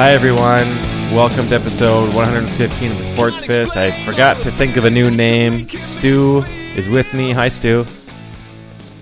[0.00, 0.66] Hi, everyone.
[1.14, 3.76] Welcome to episode 115 of the Sports Fist.
[3.76, 5.68] I forgot to think of a new name.
[5.68, 6.42] Stu
[6.74, 7.32] is with me.
[7.32, 7.84] Hi, Stu.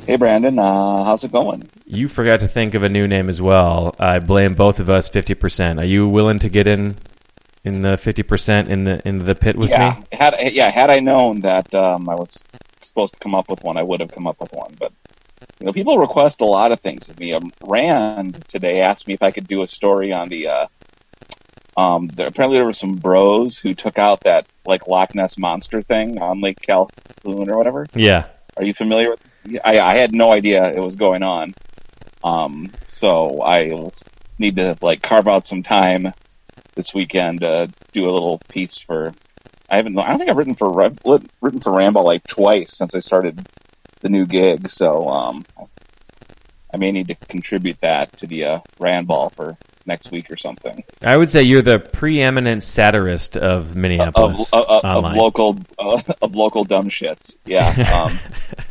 [0.09, 0.59] Hey, Brandon.
[0.59, 1.69] Uh, how's it going?
[1.87, 3.95] You forgot to think of a new name as well.
[4.01, 5.79] I blame both of us 50%.
[5.79, 6.97] Are you willing to get in
[7.62, 10.19] in the 50% in the in the pit with yeah, me?
[10.19, 12.43] had yeah, had I known that um, I was
[12.81, 14.75] supposed to come up with one, I would have come up with one.
[14.77, 14.93] But
[15.61, 17.35] you know, people request a lot of things of me.
[17.35, 20.49] Um, Rand today asked me if I could do a story on the.
[20.49, 20.67] Uh,
[21.79, 25.81] um, there, apparently, there were some bros who took out that like Loch Ness monster
[25.81, 27.87] thing on Lake Calhoun or whatever.
[27.95, 28.27] Yeah.
[28.57, 29.25] Are you familiar with?
[29.65, 31.55] I, I had no idea it was going on.
[32.25, 33.91] Um, so I
[34.41, 36.12] need to like carve out some time
[36.75, 39.12] this weekend to do a little piece for.
[39.71, 39.97] I haven't.
[39.97, 43.47] I don't think I've written for written for RandBall like twice since I started
[44.00, 44.69] the new gig.
[44.69, 45.45] So um,
[46.75, 49.56] I may need to contribute that to the uh, Randball for
[49.88, 50.84] next week or something.
[51.03, 56.37] I would say you're the preeminent satirist of Minneapolis of, of, of local uh, of
[56.37, 57.37] local dumb shits.
[57.44, 57.66] Yeah.
[58.04, 58.16] Um,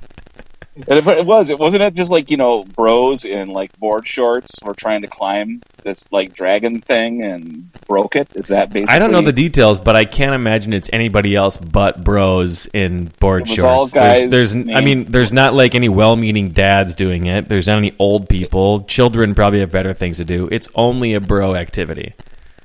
[0.88, 1.50] And it, it was.
[1.50, 5.08] It wasn't it just like you know, bros in like board shorts were trying to
[5.08, 8.28] climb this like dragon thing and broke it.
[8.36, 8.94] Is that basically?
[8.94, 13.06] I don't know the details, but I can't imagine it's anybody else but bros in
[13.20, 13.64] board shorts.
[13.64, 17.50] all guys there's, there's I mean, there's not like any well-meaning dads doing it.
[17.50, 18.82] There's not any old people.
[18.84, 20.48] Children probably have better things to do.
[20.52, 22.14] It's only a bro activity.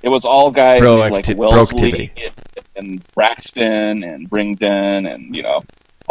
[0.02, 2.12] It was all guys Bro named, like Wellesley
[2.74, 5.62] and Braxton and Brington and you know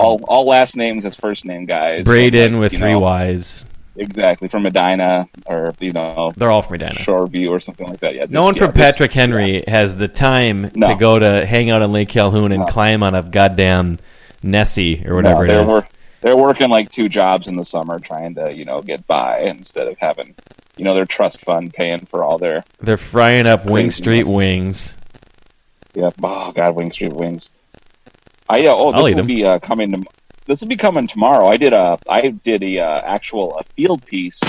[0.02, 2.06] all all last names as first name guys.
[2.06, 3.66] Braden Like, with three know, Ys.
[3.98, 6.94] Exactly from Medina or you know They're all from Medina.
[6.96, 8.16] Shoreview or something like that.
[8.16, 8.26] Yeah.
[8.30, 10.88] No one yeah, from this- Patrick Henry has the time No.
[10.88, 12.68] to go to hang out on Lake Calhoun and No.
[12.68, 14.00] climb on a goddamn
[14.44, 15.84] Nessie or whatever no, it wor-
[16.22, 19.88] they're working like two jobs in the summer trying to you know get by instead
[19.88, 20.36] of having
[20.78, 24.96] you know their trust fund paying for all their They're frying up Wing Street wings.
[25.94, 27.50] yeah oh god Wing Street wings.
[28.52, 29.28] I yeah oh I'll this will 'em.
[29.28, 30.04] be uh, coming to
[30.46, 31.48] this will be coming tomorrow.
[31.48, 34.40] I did a I did a uh, actual a field piece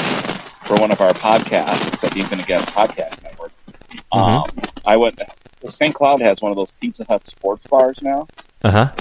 [0.65, 3.53] for one of our podcasts at the Infinite Guest Podcast Network.
[4.13, 4.19] Mm-hmm.
[4.19, 4.45] Um,
[4.85, 5.21] I went.
[5.67, 5.95] St.
[5.95, 8.27] Cloud has one of those Pizza Hut sports bars now.
[8.65, 8.93] Uh huh.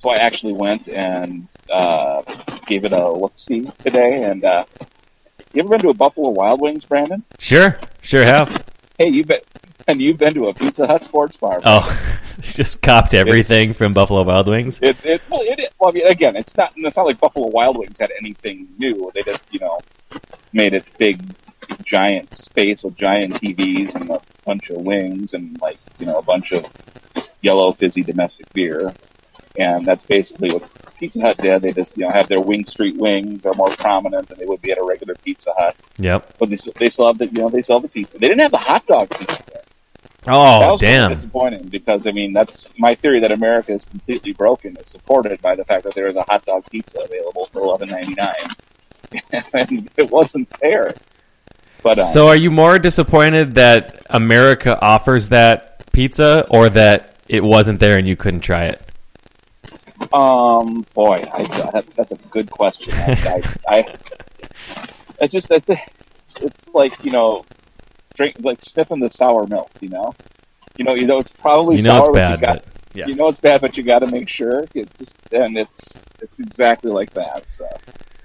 [0.00, 2.22] So I actually went and uh,
[2.66, 4.22] gave it a look see today.
[4.24, 4.64] And uh,
[5.52, 7.22] you ever been to a Buffalo Wild Wings, Brandon?
[7.38, 8.64] Sure, sure have.
[8.96, 9.40] Hey, you been
[9.88, 11.60] and you've been to a Pizza Hut sports bar?
[11.64, 14.78] Oh, just copped everything from Buffalo Wild Wings.
[14.82, 16.72] It, it, well, it, well, I mean, again, it's not.
[16.76, 19.10] It's not like Buffalo Wild Wings had anything new.
[19.14, 19.78] They just, you know,
[20.52, 21.20] made it big,
[21.82, 26.22] giant space with giant TVs and a bunch of wings and like, you know, a
[26.22, 26.66] bunch of
[27.42, 28.92] yellow fizzy domestic beer.
[29.58, 30.62] And that's basically what
[30.98, 31.62] Pizza Hut did.
[31.62, 34.62] They just, you know, have their Wing Street wings are more prominent than they would
[34.62, 35.74] be at a regular Pizza Hut.
[35.98, 36.38] Yep.
[36.38, 38.18] But they, still- they still have the, you know, they sell the pizza.
[38.18, 39.42] They didn't have the hot dog pizza
[40.28, 41.14] Oh, was damn.
[41.14, 45.54] disappointing because I mean that's my theory that America is completely broken is supported by
[45.54, 49.90] the fact that there is a hot dog pizza available for eleven ninety nine, and
[49.96, 50.94] it wasn't there.
[51.82, 57.42] But um, So, are you more disappointed that America offers that pizza, or that it
[57.44, 58.82] wasn't there and you couldn't try it?
[60.12, 62.92] um, boy, I, that's a good question.
[62.94, 63.94] I, I, I
[65.20, 67.44] it's just that it's, it's like you know,
[68.18, 69.70] drink like sniffing the sour milk.
[69.80, 70.12] You know,
[70.76, 72.96] you know, you know, it's probably You know sour, it's but bad, You, got, but
[72.96, 73.06] yeah.
[73.06, 74.64] you know it's bad, but you got to make sure.
[74.74, 77.50] It just and it's it's exactly like that.
[77.50, 77.66] So,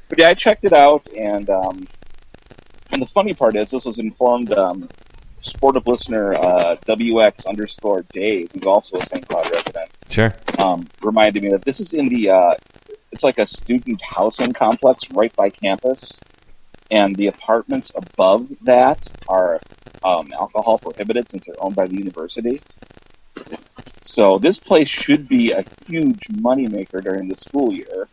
[0.10, 1.88] but yeah, I checked it out, and um,
[2.92, 4.90] and the funny part is this was informed um,
[5.42, 9.28] sportive listener uh, WX underscore Dave, who's also a St.
[9.28, 10.34] Cloud resident, Sure.
[10.60, 12.56] um, reminded me that this is in the uh,
[13.12, 16.20] it's like a student housing complex right by campus,
[16.94, 19.60] and the apartments above that are
[20.04, 22.62] um, alcohol prohibited since they're owned by the university.
[24.04, 28.08] So this place should be a huge moneymaker during the school year.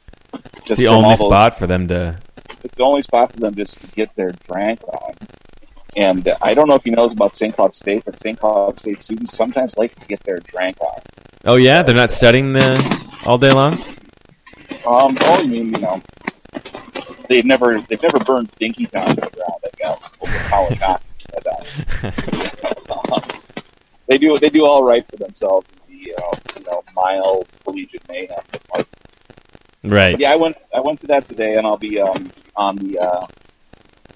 [0.67, 2.19] It's the only those- spot for them to.
[2.65, 5.15] It's the only spot for them just to get their drank on.
[5.97, 7.55] And I don't know if you know this about St.
[7.55, 8.39] Cloud State, but St.
[8.39, 11.01] Cloud State students sometimes like to get their drank on.
[11.45, 12.65] Oh yeah, they're not studying the
[13.27, 13.83] all day long.
[14.87, 16.01] Um, oh, you mean you know,
[17.29, 20.09] they've never they've never burned Dinky Town to the ground, I guess.
[20.21, 21.05] Over college hockey.
[21.33, 23.21] But, uh,
[24.07, 28.03] they do they do all right for themselves in the uh, you know mild collegiate
[28.09, 28.39] mayhem.
[28.73, 28.87] But,
[29.83, 30.19] Right.
[30.21, 33.27] yeah, I went I went to that today, and I'll be um, on the uh,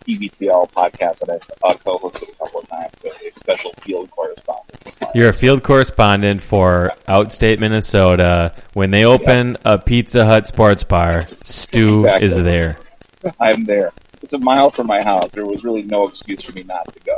[0.06, 4.94] TVTL podcast that I uh, co-hosted a couple of times as a special field correspondent.
[5.14, 8.54] You're a field correspondent for Outstate Minnesota.
[8.74, 12.26] When they open a Pizza Hut sports bar, Stu Exactly.
[12.26, 12.76] is there.
[13.40, 13.92] I'm there.
[14.22, 15.30] It's a mile from my house.
[15.32, 17.16] There was really no excuse for me not to go.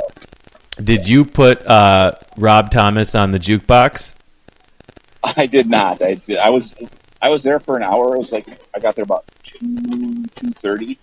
[0.83, 4.13] Did you put uh, Rob Thomas on the jukebox?
[5.23, 6.01] I did not.
[6.01, 6.37] I did.
[6.37, 6.75] I was
[7.21, 8.15] I was there for an hour.
[8.15, 9.57] It was like I got there about two
[10.35, 10.99] two thirty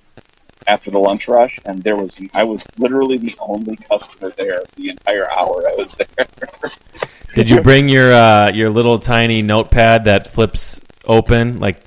[0.67, 4.91] after the lunch rush, and there was I was literally the only customer there the
[4.91, 6.27] entire hour I was there.
[7.35, 11.83] Did you bring your uh, your little tiny notepad that flips open, like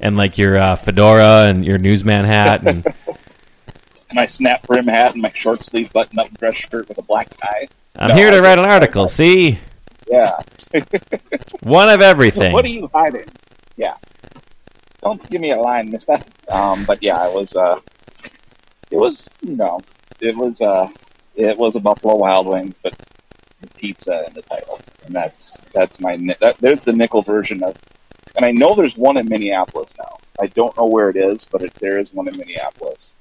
[0.00, 2.62] and like your uh, fedora and your newsman hat?
[4.08, 7.02] And my snap brim hat and my short sleeve button up dress shirt with a
[7.02, 7.66] black tie.
[7.98, 9.08] I'm No, here to write an article.
[9.08, 9.58] See,
[10.08, 10.38] Yeah.
[11.64, 12.52] one of everything.
[12.52, 13.26] what are you hiding?
[13.76, 13.94] Yeah.
[15.02, 16.18] Don't give me a line, mister.
[16.48, 17.80] Um, but yeah, I was, uh,
[18.90, 19.80] it was, you know,
[20.20, 20.88] it was, uh,
[21.34, 22.96] it was a Buffalo Wild Wings, but
[23.60, 24.80] the pizza in the title.
[25.04, 27.76] And that's, that's my, that, there's the nickel version of,
[28.36, 30.18] and I know there's one in Minneapolis now.
[30.40, 33.12] I don't know where it is, but it, there is one in Minneapolis.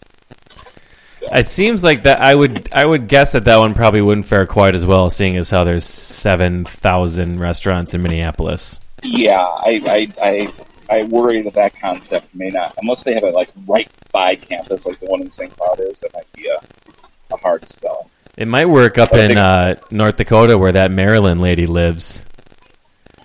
[1.32, 2.22] It seems like that.
[2.22, 5.38] I would I would guess that that one probably wouldn't fare quite as well, seeing
[5.38, 8.80] as how there's seven thousand restaurants in Minneapolis.
[9.02, 10.54] Yeah, I, I, I,
[10.90, 14.86] I worry that that concept may not, unless they have it like right by campus,
[14.86, 15.56] like the one in St.
[15.56, 18.10] Cloud is, that might be a, a hard sell.
[18.38, 22.26] It might work up I in think- uh, North Dakota where that Maryland lady lives.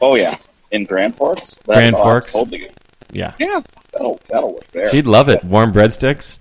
[0.00, 0.36] Oh yeah,
[0.70, 1.54] in Grand Forks.
[1.66, 2.32] That- Grand oh, Forks?
[2.32, 2.70] Totally.
[3.12, 3.60] Yeah, Yeah,
[3.92, 4.88] that'll that'll work there.
[4.90, 5.42] she'd love it.
[5.42, 6.38] Warm breadsticks,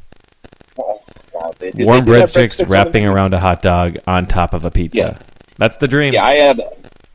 [0.77, 1.01] Oh,
[1.33, 4.71] God, they warm they breadsticks breadsticks wrapping around a hot dog on top of a
[4.71, 4.99] pizza.
[4.99, 5.17] Yeah.
[5.57, 6.13] That's the dream.
[6.13, 6.61] Yeah, I had.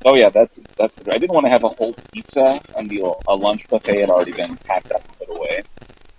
[0.04, 0.96] Oh yeah, that's that's.
[0.96, 4.10] The, I didn't want to have a whole pizza, and the a lunch buffet had
[4.10, 5.62] already been packed up and put away.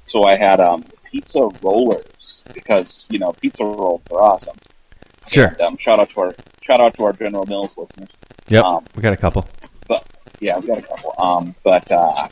[0.06, 4.58] So I had um, pizza rollers because you know pizza rolls are awesome.
[5.28, 5.48] Sure.
[5.48, 8.10] And, um, shout out to our shout out to our General Mills listeners.
[8.48, 8.64] Yep.
[8.64, 9.46] um, we got a couple.
[9.88, 10.06] But
[10.40, 11.14] yeah, we got a couple.
[11.20, 12.28] Um, but uh,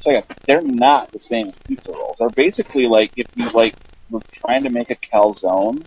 [0.00, 2.16] so yeah, they're not the same as pizza rolls.
[2.18, 3.74] They're basically like if you like
[4.10, 5.86] were trying to make a calzone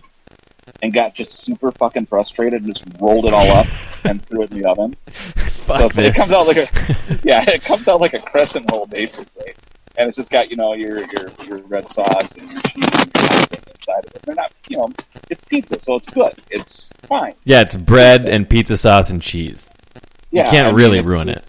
[0.82, 3.66] and got just super fucking frustrated and just rolled it all up
[4.04, 4.94] and threw it in the oven.
[5.60, 8.68] So Fuck it's- it comes out like a yeah, it comes out like a crescent
[8.72, 9.52] roll basically,
[9.96, 13.68] and it's just got you know your your, your red sauce and your cheese and
[13.68, 14.22] inside of it.
[14.22, 14.88] They're not you know
[15.28, 16.32] it's pizza, so it's good.
[16.50, 17.34] It's fine.
[17.44, 19.70] yeah, it's bread and pizza sauce and cheese.
[20.32, 21.44] Yeah, you can't I mean, really it's- ruin it.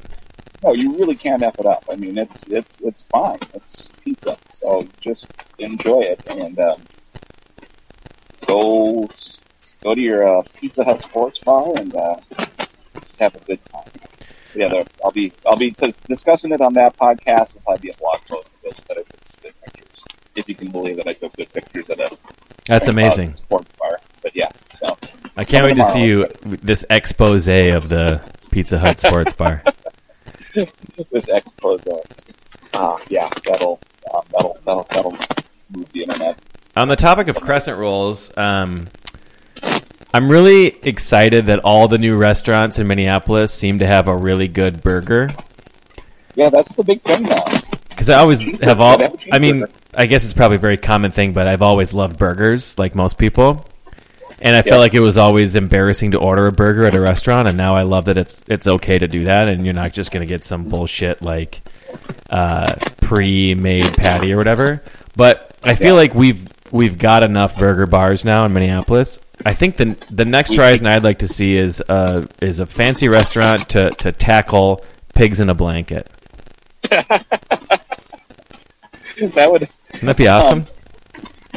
[0.64, 1.84] No, you really can't f it up.
[1.92, 3.40] I mean, it's it's it's fine.
[3.56, 5.26] It's pizza, so just
[5.58, 6.80] enjoy it and um,
[8.52, 9.08] go
[9.84, 13.90] go to your uh, Pizza Hut sports bar and uh, just have a good time.
[14.54, 17.52] Yeah, I'll be I'll be t- discussing it on that podcast.
[17.52, 20.06] It'll probably be a blog post of but I took some good pictures.
[20.36, 22.18] If you can believe that I took good pictures at a
[22.66, 23.36] That's amazing.
[23.38, 23.98] sports bar.
[24.22, 24.98] But yeah, so
[25.38, 29.64] I can't wait to see you this expose of the Pizza Hut sports bar.
[30.54, 31.82] this expose.
[32.74, 33.80] Uh, yeah, that'll
[34.14, 35.12] um, that'll that'll that'll
[35.70, 36.38] move the internet.
[36.82, 38.88] On the topic of crescent rolls, um,
[40.16, 44.48] I'm really excited that all the new restaurants in Minneapolis seem to have a really
[44.48, 45.30] good burger.
[46.34, 47.44] Yeah, that's the big thing now.
[47.90, 48.98] Because I always have all.
[48.98, 49.66] They have a I mean.
[49.94, 53.20] I guess it's probably a very common thing, but I've always loved burgers, like most
[53.20, 53.64] people.
[54.42, 54.62] And I Yeah.
[54.64, 57.76] felt like it was always embarrassing to order a burger at a restaurant, and now
[57.76, 60.28] I love that it's it's okay to do that, and you're not just going to
[60.28, 61.62] get some bullshit like
[62.32, 64.82] uh, pre-made patty or whatever.
[65.16, 65.94] But I feel Yeah.
[65.94, 69.20] like we've we've got enough burger bars now in Minneapolis.
[69.46, 73.08] I think the the next horizon I'd like to see is uh is a fancy
[73.08, 76.10] restaurant to to tackle pigs in a blanket.
[79.22, 80.66] That would Wouldn't that be awesome?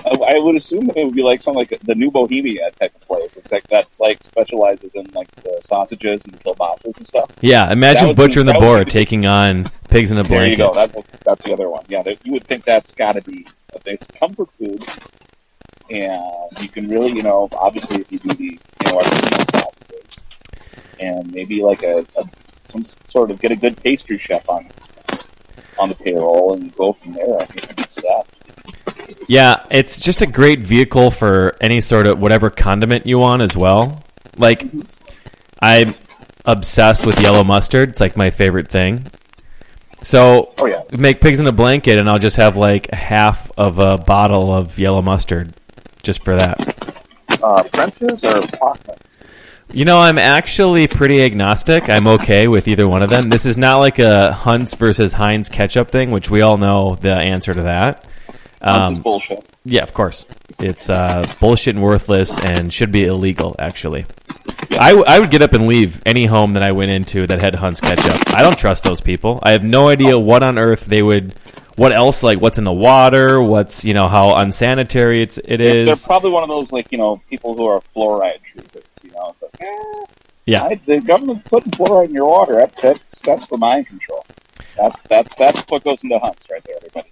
[0.04, 3.00] I, I would assume it would be like something like the new Bohemia type of
[3.02, 3.36] place.
[3.36, 7.30] It's like that's like specializes in like the sausages and the kielbasa's and stuff.
[7.40, 10.58] Yeah, imagine would be- Butcher and the Boar taking on Pigs in a blanket.
[10.58, 10.74] There you go.
[10.74, 11.84] That, that's the other one.
[11.88, 13.46] Yeah, that, you would think that's got to be
[13.86, 14.84] it's comfort food,
[15.90, 16.22] and
[16.60, 20.24] you can really, you know, obviously if you do the you know artisanal sausages,
[21.00, 22.24] and maybe like a, a
[22.64, 24.68] some sort of get a good pastry chef on
[25.78, 27.38] on the payroll and go from there.
[27.38, 28.26] I think it's set.
[29.28, 33.56] Yeah, it's just a great vehicle for any sort of whatever condiment you want as
[33.56, 34.02] well.
[34.36, 34.82] Like, mm-hmm.
[35.60, 35.94] I'm
[36.44, 37.90] obsessed with yellow mustard.
[37.90, 39.06] It's like my favorite thing.
[40.04, 40.82] So, Oh, yeah.
[40.96, 44.78] make pigs in a blanket, and I'll just have like half of a bottle of
[44.78, 45.52] yellow mustard
[46.02, 46.60] just for that.
[47.42, 49.00] Uh, French's or Plochman's?
[49.72, 51.88] You know, I'm actually pretty agnostic.
[51.88, 53.28] I'm okay with either one of them.
[53.28, 57.12] This is not like a Hunt's versus Heinz ketchup thing, which we all know the
[57.14, 58.04] answer to that.
[58.60, 59.44] Um, bullshit.
[59.64, 60.26] yeah, of course.
[60.58, 64.04] It's uh, bullshit and worthless and should be illegal, actually.
[64.70, 67.40] I, w- I would get up and leave any home that I went into that
[67.40, 68.20] had Hunt's ketchup.
[68.34, 69.38] I don't trust those people.
[69.42, 71.34] I have no idea what on earth they would.
[71.76, 72.22] What else?
[72.22, 73.42] Like, what's in the water?
[73.42, 76.98] What's, you know, how unsanitary it's, it They're, they're probably one of those like you
[76.98, 78.84] know people who are fluoride troopers.
[79.02, 80.04] You know, it's like eh,
[80.46, 80.64] Yeah.
[80.64, 82.54] I, the government's putting fluoride in your water.
[82.54, 84.24] That, that's that's for mind control.
[84.76, 87.10] That, that that's what goes into hunts right there, everybody.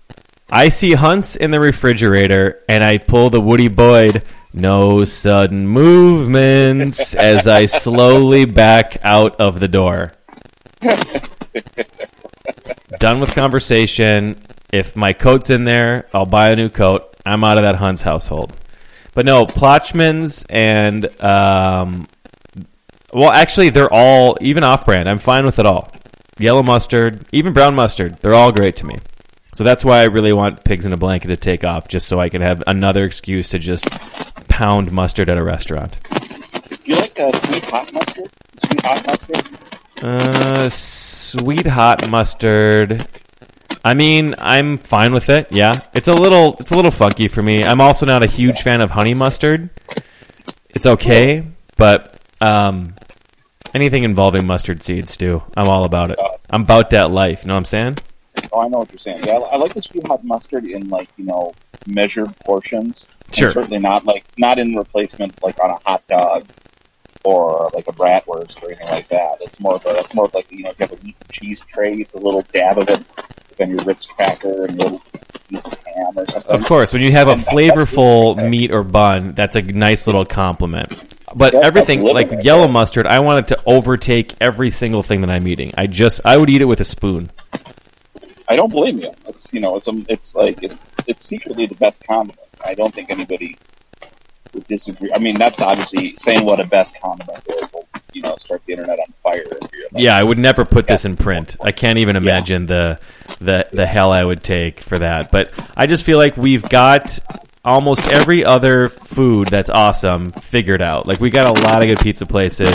[0.54, 7.14] I see Hunts in the refrigerator and I pull the Woody Boyd, no sudden movements,
[7.14, 10.12] as I slowly back out of the door.
[12.98, 14.36] Done with conversation.
[14.72, 17.14] If my coat's in there, I'll buy a new coat.
[17.26, 18.56] I'm out of that Hunt's household.
[19.14, 22.08] But no, Plochman's and, um,
[23.12, 25.08] well, actually, they're all, even off brand.
[25.08, 25.92] I'm fine with it all.
[26.38, 28.96] Yellow mustard, even brown mustard, they're all great to me.
[29.54, 32.18] So that's why I really want Pigs in a Blanket to take off, just so
[32.18, 33.86] I can have another excuse to just
[34.48, 35.98] pound mustard at a restaurant.
[36.10, 38.30] Do you like uh, sweet hot mustard?
[38.56, 39.58] Sweet hot mustard?
[40.00, 43.06] Uh, sweet hot mustard.
[43.84, 45.50] I mean, I'm fine with it.
[45.50, 47.64] Yeah, it's a little, it's a little funky for me.
[47.64, 49.70] I'm also not a huge fan of honey mustard.
[50.70, 51.46] It's okay,
[51.76, 52.94] but um,
[53.74, 55.42] anything involving mustard seeds, too.
[55.56, 56.18] I'm all about it.
[56.50, 57.42] I'm about that life.
[57.42, 57.98] You know what I'm saying?
[58.52, 59.24] Oh, I know what you're saying.
[59.24, 61.52] Yeah, I, I like the sweet hot mustard in like you know
[61.86, 63.08] measured portions.
[63.26, 63.50] And Sure.
[63.50, 66.44] certainly not like not in replacement like on a hot dog
[67.24, 69.38] or like a bratwurst or anything like that.
[69.40, 71.16] It's more of a it's more of like you know if you have a meat
[71.20, 73.02] and cheese tray, put a little dab of it,
[73.56, 75.02] then your Ritz cracker and your little
[75.48, 76.50] piece of ham or something.
[76.52, 79.62] Of course, when you have a And that's flavorful really- meat or bun, that's a
[79.62, 80.92] nice little compliment.
[81.34, 82.72] But everything like right yellow there.
[82.72, 85.72] mustard, I want it to overtake every single thing that I'm eating.
[85.78, 87.30] I just I would eat it with a spoon.
[88.48, 89.12] I don't blame you.
[89.28, 92.38] It's you know, it's um, it's like it's it's secretly the best condiment.
[92.62, 93.56] I don't think anybody
[94.54, 95.10] would disagree.
[95.14, 97.72] I mean, that's obviously saying what a best condiment is.
[97.72, 99.42] Will, you know, start the internet on fire.
[99.42, 101.56] If you're like, Yeah, I would never put this in print.
[101.60, 102.98] I can't even imagine the
[103.40, 105.30] the the hell I would take for that.
[105.30, 107.18] But I just feel like we've got
[107.64, 111.06] almost every other food that's awesome figured out.
[111.06, 112.74] Like we got a lot of good pizza places.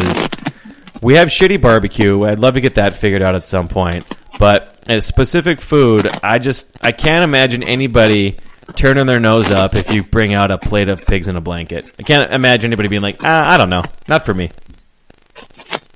[1.02, 2.24] We have shitty barbecue.
[2.24, 4.06] I'd love to get that figured out at some point.
[4.40, 8.38] But a specific food, I just I can't imagine anybody
[8.76, 11.86] turning their nose up if you bring out a plate of pigs in a blanket.
[12.00, 14.52] I can't imagine anybody being like, ah, I don't know, not for me.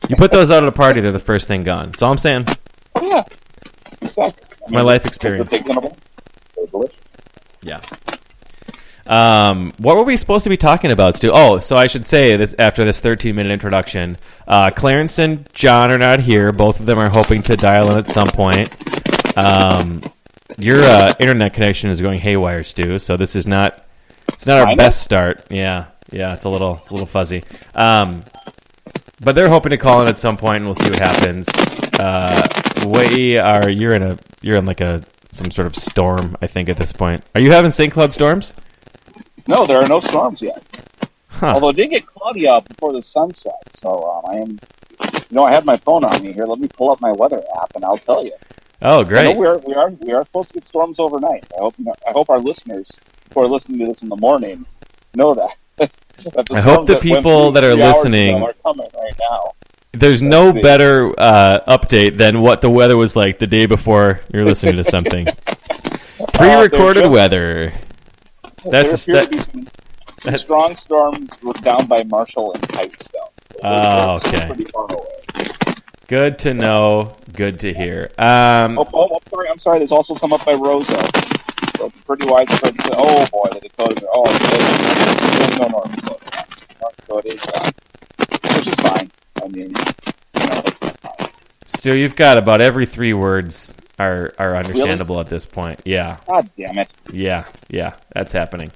[0.09, 1.91] You put those out at a party, they're the first thing gone.
[1.91, 2.45] That's all I'm saying.
[2.95, 3.23] Oh, yeah,
[4.01, 4.47] exactly.
[4.61, 5.53] It's my life experience.
[7.63, 7.81] Yeah.
[9.07, 11.31] Um, what were we supposed to be talking about, Stu?
[11.33, 14.17] Oh, so I should say this after this 13 minute introduction.
[14.47, 16.51] Uh, Clarence and John are not here.
[16.51, 18.69] Both of them are hoping to dial in at some point.
[19.37, 20.01] Um,
[20.57, 22.99] your uh, internet connection is going haywire, Stu.
[22.99, 23.85] So this is not
[24.33, 25.45] it's not our best start.
[25.49, 27.43] Yeah, yeah, it's a little it's a little fuzzy.
[27.75, 28.23] Um,
[29.21, 31.47] but they're hoping to call in at some point, and we'll see what happens.
[31.99, 32.47] Uh,
[32.85, 36.69] we are you're in a you're in like a some sort of storm, I think,
[36.69, 37.23] at this point.
[37.35, 37.91] Are you having St.
[37.91, 38.53] Cloud storms?
[39.47, 40.63] No, there are no storms yet.
[41.29, 41.53] Huh.
[41.53, 44.59] Although it did get cloudy out before the sun set, so um, I am.
[45.29, 46.45] You know, I have my phone on me here.
[46.45, 48.33] Let me pull up my weather app, and I'll tell you.
[48.81, 49.35] Oh, great.
[49.37, 51.45] we are we are we are supposed to get storms overnight.
[51.55, 51.75] I hope
[52.07, 52.89] I hope our listeners
[53.33, 54.65] who are listening to this in the morning
[55.13, 55.55] know that.
[55.77, 59.51] that I hope the that people that are listening- are coming right now.
[59.93, 60.61] There's no Let's see.
[60.61, 64.85] better uh, update than what the weather was like the day before you're listening to
[64.85, 65.25] something.
[66.33, 67.73] Pre-recorded Uh, just- weather.
[68.63, 69.67] That's there appear that, to be some,
[70.19, 73.21] some strong storms down by Marshall and Pipestone.
[73.63, 74.47] Oh, okay.
[74.47, 75.47] Pretty far away.
[76.11, 77.15] Good to know.
[77.31, 78.11] Good to hear.
[78.19, 79.49] Um, Oh, oh, I'm sorry.
[79.49, 79.79] I'm sorry.
[79.79, 80.99] There's also some up by Rosa.
[81.77, 82.79] So it's pretty widespread.
[82.81, 84.09] So, oh boy, the Dakotas are.
[84.13, 86.45] Oh, there's no North Dakota.
[86.81, 89.09] North Dakota is gone, which is fine.
[89.41, 91.29] I mean, you know, it's fine.
[91.65, 95.79] Stu, you've got about every three words are are understandable at this point.
[95.85, 96.91] Yeah, God damn it!
[97.13, 97.95] yeah, yeah.
[98.13, 98.71] That's happening.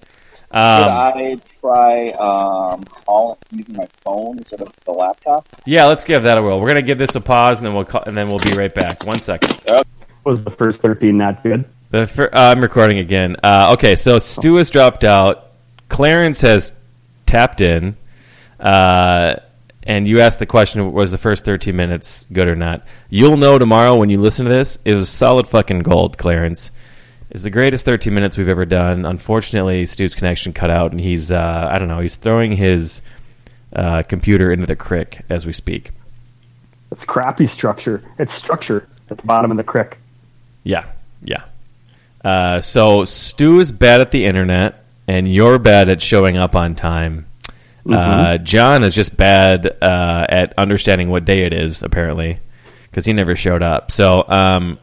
[0.55, 5.45] Should Um, I try um, calling using my phone instead of the laptop?
[5.65, 6.61] yeah, let's give that a whirl.
[6.61, 8.73] We're gonna give this a pause, and then we'll call, and then we'll be right
[8.73, 9.03] back.
[9.05, 9.59] One second.
[10.23, 11.65] Was the first 13 not good?
[11.91, 13.35] The fir- uh, I'm recording again.
[13.43, 15.51] Uh, okay, so Stu has dropped out.
[15.89, 16.71] Clarence has
[17.25, 17.95] tapped in,
[18.59, 19.35] uh,
[19.83, 22.87] and you asked the question: Was the first 13 minutes good or not?
[23.09, 24.79] You'll know tomorrow when you listen to this.
[24.85, 26.71] It was solid fucking gold, Clarence.
[27.29, 29.05] It's the greatest 13 minutes we've ever done.
[29.05, 31.99] Unfortunately, Stu's connection cut out, and he's uh, I don't know.
[31.99, 33.01] He's throwing his
[33.75, 35.91] uh, computer into the crick as we speak.
[36.91, 38.03] It's crappy structure.
[38.19, 39.97] It's structure at the bottom of the crick.
[40.63, 40.85] Yeah,
[41.23, 41.43] yeah.
[42.23, 46.75] Uh, so Stu is bad at the internet, and you're bad at showing up on
[46.75, 47.27] time.
[47.87, 52.39] Uh, John is just bad uh, at understanding what day it is, apparently,
[52.89, 53.91] because he never showed up.
[53.91, 54.79] So um,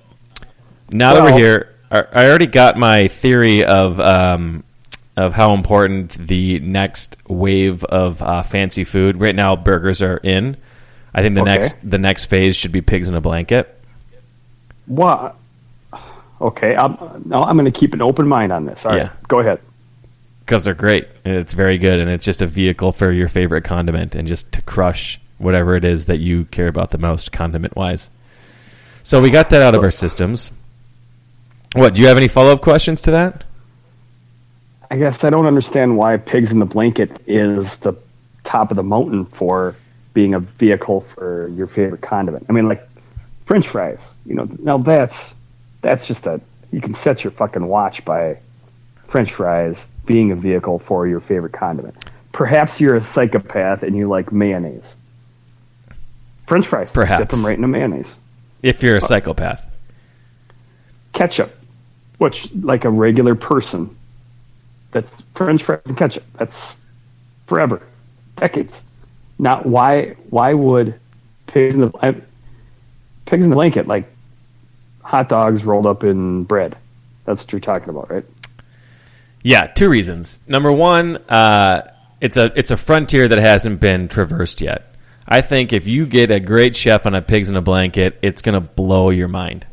[0.88, 4.64] now that we're here, I already got my theory of um,
[5.16, 9.20] of how important the next wave of uh, fancy food.
[9.20, 10.56] Right now, burgers are in.
[11.14, 11.50] I think the Okay.
[11.52, 13.78] next the next phase should be pigs in a blanket.
[14.86, 15.36] What?
[16.40, 16.96] Okay, I'm,
[17.26, 18.84] no, I'm going to keep an open mind on this.
[18.84, 19.10] All right, Yeah.
[19.28, 19.60] go ahead.
[20.40, 23.62] because they're great and it's very good and it's just a vehicle for your favorite
[23.62, 27.76] condiment and just to crush whatever it is that you care about the most condiment
[27.76, 28.10] wise
[29.04, 30.50] so we got that out of our systems
[31.74, 33.44] what do you have any follow-up questions to that
[34.90, 37.94] I guess I don't understand why pigs in the blanket is the
[38.44, 39.74] top of the mountain for
[40.12, 42.44] being a vehicle for your favorite condiment.
[42.50, 42.86] I mean, like
[43.46, 44.06] French fries.
[44.26, 45.32] You know, now that's
[45.80, 48.38] that's just a you can set your fucking watch by
[49.08, 51.96] French fries being a vehicle for your favorite condiment.
[52.32, 54.94] Perhaps you're a psychopath and you like mayonnaise.
[56.46, 56.90] French fries.
[56.92, 57.20] Perhaps.
[57.20, 58.14] Dip them right into mayonnaise.
[58.62, 59.68] if you're a uh, psychopath
[61.14, 61.54] Ketchup,
[62.22, 63.94] which like a regular person,
[64.92, 66.24] that's French fries and ketchup.
[66.38, 66.76] That's
[67.46, 67.82] forever,
[68.36, 68.80] decades.
[69.38, 70.98] Not why why would
[71.46, 72.12] pigs in the I,
[73.26, 74.10] pigs in the blanket like
[75.02, 76.76] hot dogs rolled up in bread?
[77.24, 78.24] That's what you're talking about, right?
[79.42, 81.82] yeah two reasons number one uh,
[82.20, 84.94] it's a it's a frontier that hasn't been traversed yet
[85.26, 88.42] i think if you get a great chef on a pigs in a blanket it's
[88.42, 89.66] going to blow your mind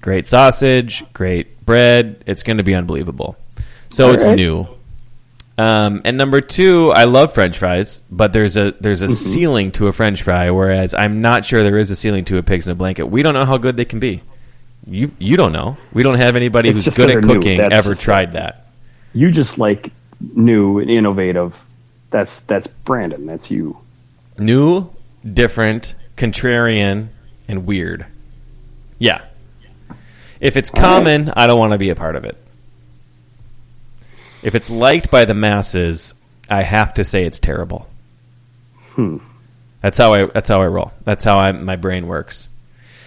[0.00, 2.22] great sausage, great bread.
[2.26, 3.36] It's going to be unbelievable.
[3.88, 4.38] So it's Alright.
[4.38, 4.66] new.
[5.58, 9.86] Um, and number two, I love French fries, but there's a there's a ceiling to
[9.86, 12.72] a French fry, whereas I'm not sure there is a ceiling to a pigs in
[12.72, 13.04] a blanket.
[13.06, 14.22] We don't know how good they can be.
[14.86, 15.78] You you don't know.
[15.94, 18.66] We don't have anybody It's who's good at cooking ever tried that.
[19.14, 21.54] You just like new and innovative.
[22.10, 23.24] That's that's Brandon.
[23.24, 23.78] That's you.
[24.38, 24.90] New,
[25.24, 27.08] different, contrarian,
[27.48, 28.06] and weird.
[28.98, 29.24] Yeah.
[30.40, 32.36] If it's common, I don't want to be a part of it.
[34.42, 36.14] If it's liked by the masses,
[36.48, 37.88] I have to say it's terrible.
[38.90, 39.18] Hmm.
[39.80, 40.24] That's how I.
[40.24, 40.92] That's how I roll.
[41.04, 42.48] That's how I, my brain works.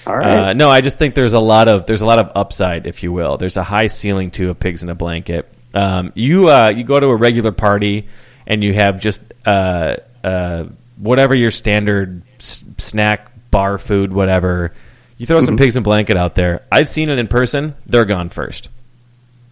[0.08, 0.50] All right.
[0.50, 3.04] Uh, no, I just think there's a lot of there's a lot of upside, if
[3.04, 3.38] you will.
[3.38, 5.52] There's a high ceiling to a pigs in a blanket.
[5.74, 8.08] Um, you uh, you go to a regular party
[8.48, 10.66] and you have just uh, uh,
[10.98, 14.74] whatever your standard s- snack bar food, whatever.
[15.20, 15.64] You throw some mm-hmm.
[15.64, 16.64] pigs and blanket out there.
[16.72, 17.76] I've seen it in person.
[17.86, 18.70] They're gone first.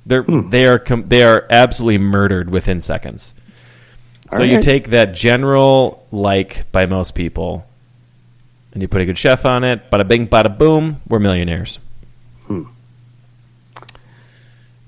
[0.05, 0.49] They're hmm.
[0.49, 3.33] they are com- they are absolutely murdered within seconds.
[4.31, 7.65] So you take that general like by most people,
[8.71, 9.91] and you put a good chef on it.
[9.91, 11.01] Bada bing, bada boom.
[11.07, 11.79] We're millionaires.
[12.45, 12.63] Hmm.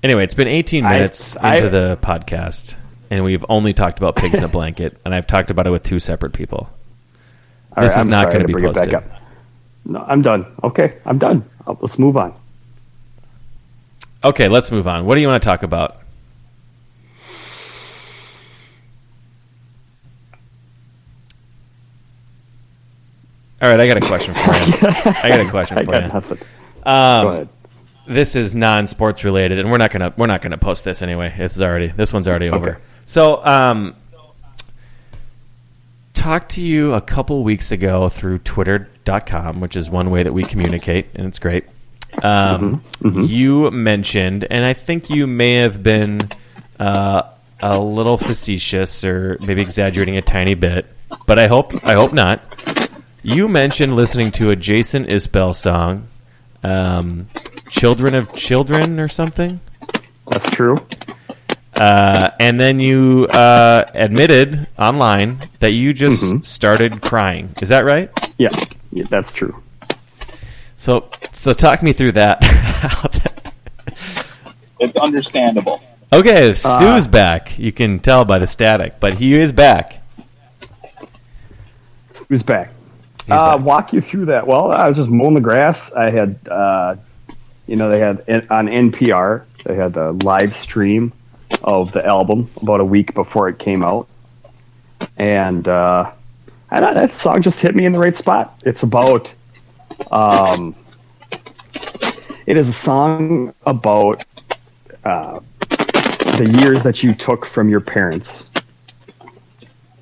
[0.02, 2.76] Anyway, it's been 18 minutes I- into the podcast,
[3.10, 5.82] and we've only talked about pigs in a blanket, and I've talked about it with
[5.82, 6.70] two separate people.
[7.76, 9.19] This right, is I'm not gonna be bring it posted.
[9.84, 10.46] No, I'm done.
[10.62, 11.48] Okay, I'm done.
[11.66, 12.34] Uh, Let's move on.
[14.22, 15.06] Okay, let's move on.
[15.06, 15.96] What do you want to talk about?
[23.62, 24.74] All right, I got a question for you.
[25.22, 26.08] I got a question for you.
[26.08, 26.38] nothing.
[26.84, 27.48] Um, Go ahead.
[28.06, 31.34] this is non-sports related, and we're not gonna we're not gonna post this anyway.
[31.36, 32.80] It's already this one's already over.
[33.04, 33.96] So, um,
[36.14, 38.38] talked to you a couple weeks ago through
[39.10, 41.64] Twitter.com, which is one way that we communicate, and it's great.
[42.22, 46.28] Um, You mentioned, and I think you may have been
[46.78, 47.22] uh,
[47.60, 50.86] a little facetious or maybe exaggerating a tiny bit,
[51.26, 52.40] but I hope I hope not.
[53.22, 56.08] You mentioned listening to a Jason Isbell song,
[56.62, 57.28] um,
[57.68, 59.60] "Children of Children" or something.
[60.28, 60.84] That's true.
[61.74, 67.54] Uh, and then you uh, admitted online that you just started crying.
[67.62, 68.10] Is that right?
[68.36, 68.50] Yeah,
[68.92, 69.62] yeah that's true.
[70.76, 72.38] So, so talk me through that.
[74.80, 75.82] It's understandable.
[76.10, 77.58] okay, Stu's back.
[77.58, 80.02] You can tell by the static, but he is back.
[82.28, 82.70] Who's back?
[83.28, 83.66] uh, back.
[83.66, 84.46] Walk you through that.
[84.46, 85.92] Well, I was just mowing the grass.
[85.92, 86.96] I had, uh,
[87.66, 89.44] you know, they had on NPR.
[89.66, 91.12] They had the live stream
[91.62, 94.08] of the album about a week before it came out,
[95.18, 96.10] and uh,
[96.70, 98.62] I don't, that song just hit me in the right spot.
[98.64, 99.30] It's about,
[100.10, 100.74] um,
[102.46, 104.24] it is a song about
[105.04, 108.44] uh, the years that you took from your parents,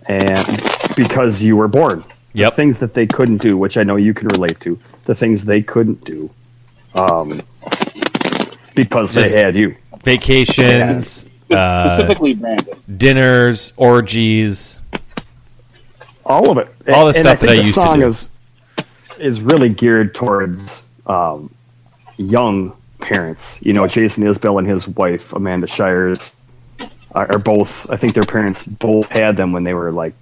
[0.07, 0.63] and
[0.97, 2.05] because you were born
[2.35, 2.57] Yep.
[2.57, 5.63] things that they couldn't do, which I know you can relate to, the things they
[5.63, 6.31] couldn't do,
[6.95, 7.43] um,
[8.75, 9.75] because Just- they had you.
[10.05, 12.75] Vacations, uh, Specifically, Brandon.
[12.97, 14.81] dinners, orgies.
[16.29, 18.07] All of it, All the And stuff that think I the used to do.
[18.07, 18.29] is
[19.19, 21.53] is really geared towards um,
[22.19, 23.57] young parents.
[23.61, 26.31] You know, Jason Isbell and his wife Amanda Shires
[27.13, 27.71] are, are both.
[27.91, 30.15] I think their parents both had them when they were like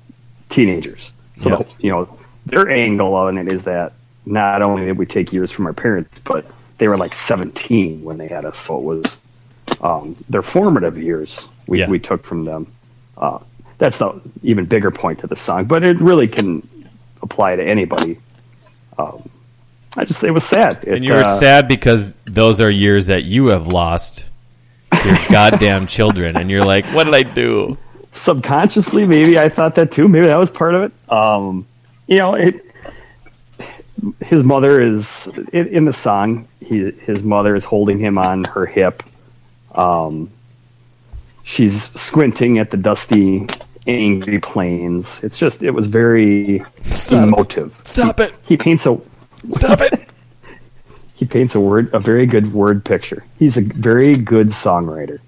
[0.49, 1.11] teenagers.
[1.43, 1.57] So Yeah.
[1.57, 3.93] the, you know, their angle on it is that
[4.25, 6.47] not only did we take years from our parents, but
[6.79, 8.57] they were like 17 when they had us.
[8.59, 9.17] So it was
[9.83, 11.89] um, their formative years we, Yeah.
[11.91, 12.67] we took from them.
[13.19, 13.39] Uh,
[13.79, 16.67] that's the even bigger point to the song, but it really can
[17.23, 18.19] apply to anybody.
[18.99, 19.29] Um,
[19.95, 20.79] I just it was sad.
[20.83, 24.29] It, And you were uh, sad because those are years that you have lost
[25.01, 27.79] to your goddamn children, and you're like, "What did I do?"
[28.13, 29.07] subconsciously.
[29.07, 30.09] Maybe I thought that too.
[30.09, 31.13] Maybe that was part of it.
[31.13, 31.67] Um,
[32.07, 32.63] you know, it.
[34.21, 36.47] His mother is in, in the song.
[36.61, 39.03] He, his mother is holding him on her hip.
[39.75, 40.31] Um,
[41.43, 43.47] she's squinting at the dusty,
[43.87, 45.07] angry plains.
[45.23, 46.63] It's just, it was very
[47.11, 47.75] emotive.
[47.85, 48.33] Stop it!
[48.43, 48.99] He paints a
[49.53, 50.09] Stop it!
[51.15, 53.25] he paints a word a very good word picture.
[53.39, 55.19] He's a very good songwriter.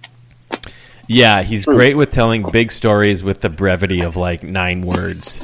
[1.07, 5.43] Yeah, he's great with telling big stories with the brevity of like nine words.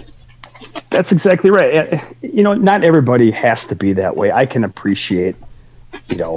[0.90, 1.94] That's exactly right.
[1.94, 4.30] Uh, You know, not everybody has to be that way.
[4.30, 5.36] I can appreciate,
[6.08, 6.36] you know,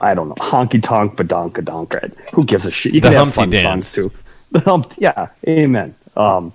[0.00, 1.94] I don't know, honky tonk, badonka donk.
[2.32, 2.94] Who gives a shit?
[2.94, 3.88] You The can have Humpty fun Dance.
[3.88, 4.16] songs too.
[4.56, 5.94] Hump, yeah, amen.
[6.16, 6.52] Um,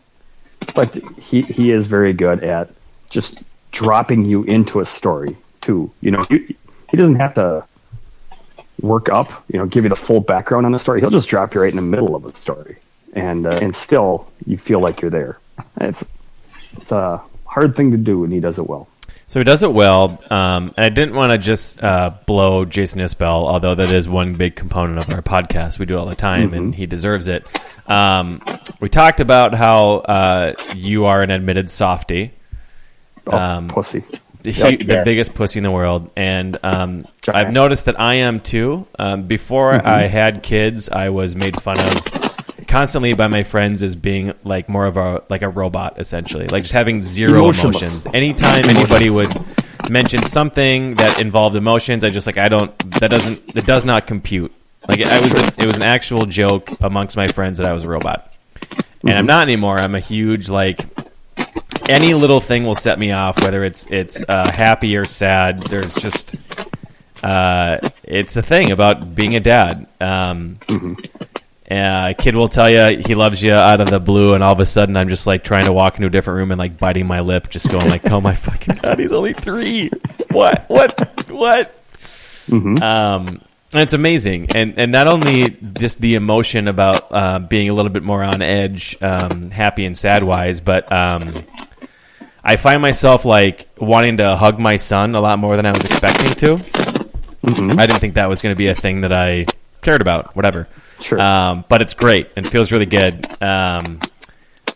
[0.75, 2.69] but he he is very good at
[3.09, 5.91] just dropping you into a story too.
[6.01, 6.55] You know, you,
[6.89, 7.65] he doesn't have to
[8.81, 9.45] work up.
[9.51, 10.99] You know, give you the full background on the story.
[10.99, 12.77] He'll just drop you right in the middle of a story,
[13.13, 15.39] and uh, and still you feel like you're there.
[15.81, 16.03] It's
[16.73, 18.87] it's a hard thing to do, and he does it well.
[19.29, 20.23] So he does it well.
[20.31, 24.35] Um, and I didn't want to just uh, blow Jason Isbell, although that is one
[24.35, 25.79] big component of our podcast.
[25.79, 27.45] We do it all the time, and he deserves it.
[27.89, 28.41] Um,
[28.79, 32.31] we talked about how uh, you are an admitted softie.
[33.27, 34.03] Oh, Um, pussy.
[34.43, 34.79] the, Yep.
[34.79, 38.87] hu- the biggest pussy in the world, and um, I've noticed that I am too.
[38.97, 42.26] Um, before I had kids, I was made fun of
[42.67, 46.63] constantly by my friends as being like more of a like a robot, essentially, like
[46.63, 47.81] just having zero Emotionless.
[47.81, 48.07] emotions.
[48.13, 49.33] Anytime anybody would
[49.89, 52.77] mention something that involved emotions, I just like I don't.
[52.99, 53.53] That doesn't.
[53.53, 54.51] That does not compute.
[54.87, 55.35] Like I was.
[55.35, 58.31] A, it was an actual joke amongst my friends that I was a robot,
[59.01, 59.79] and I'm not anymore.
[59.79, 60.79] I'm a huge like
[61.89, 65.63] any little thing will set me off, whether it's it's uh, happy or sad.
[65.63, 66.35] There's just
[67.23, 69.87] uh, it's a thing about being a dad.
[69.99, 70.59] Um,
[71.69, 74.53] uh, a kid will tell you he loves you out of the blue, and all
[74.53, 76.77] of a sudden I'm just like trying to walk into a different room and like
[76.79, 79.89] biting my lip, just going like, "Oh my fucking god, he's only three.
[80.31, 80.65] What?
[80.69, 81.29] What?
[81.29, 81.73] What?"
[82.81, 83.41] Um,
[83.73, 87.91] and it's amazing, and and not only just the emotion about uh, being a little
[87.91, 91.43] bit more on edge, um, happy and sad wise, but um,
[92.43, 95.83] I find myself like wanting to hug my son a lot more than I was
[95.83, 96.53] expecting to.
[97.43, 99.45] I didn't think that was going to be a thing that I
[99.81, 100.33] cared about.
[100.35, 100.69] Whatever.
[101.01, 101.19] Sure.
[101.19, 103.25] Um, but it's great and feels really good.
[103.41, 103.99] Um,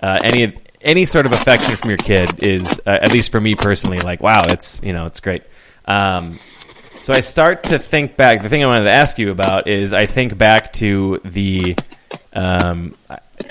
[0.01, 3.55] uh, any any sort of affection from your kid is, uh, at least for me
[3.55, 5.43] personally, like wow, it's you know it's great.
[5.85, 6.39] Um,
[7.01, 8.43] so I start to think back.
[8.43, 11.75] The thing I wanted to ask you about is I think back to the
[12.33, 12.95] um,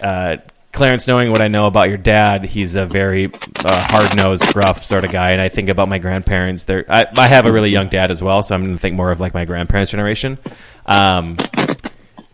[0.01, 0.37] uh,
[0.73, 3.33] Clarence, knowing what I know about your dad, he's a very
[3.65, 5.33] uh, hard nosed, gruff sort of guy.
[5.33, 6.65] And I think about my grandparents.
[6.65, 8.97] They're, I, I have a really young dad as well, so I'm going to think
[8.97, 10.39] more of like my grandparents' generation.
[10.87, 11.39] Um,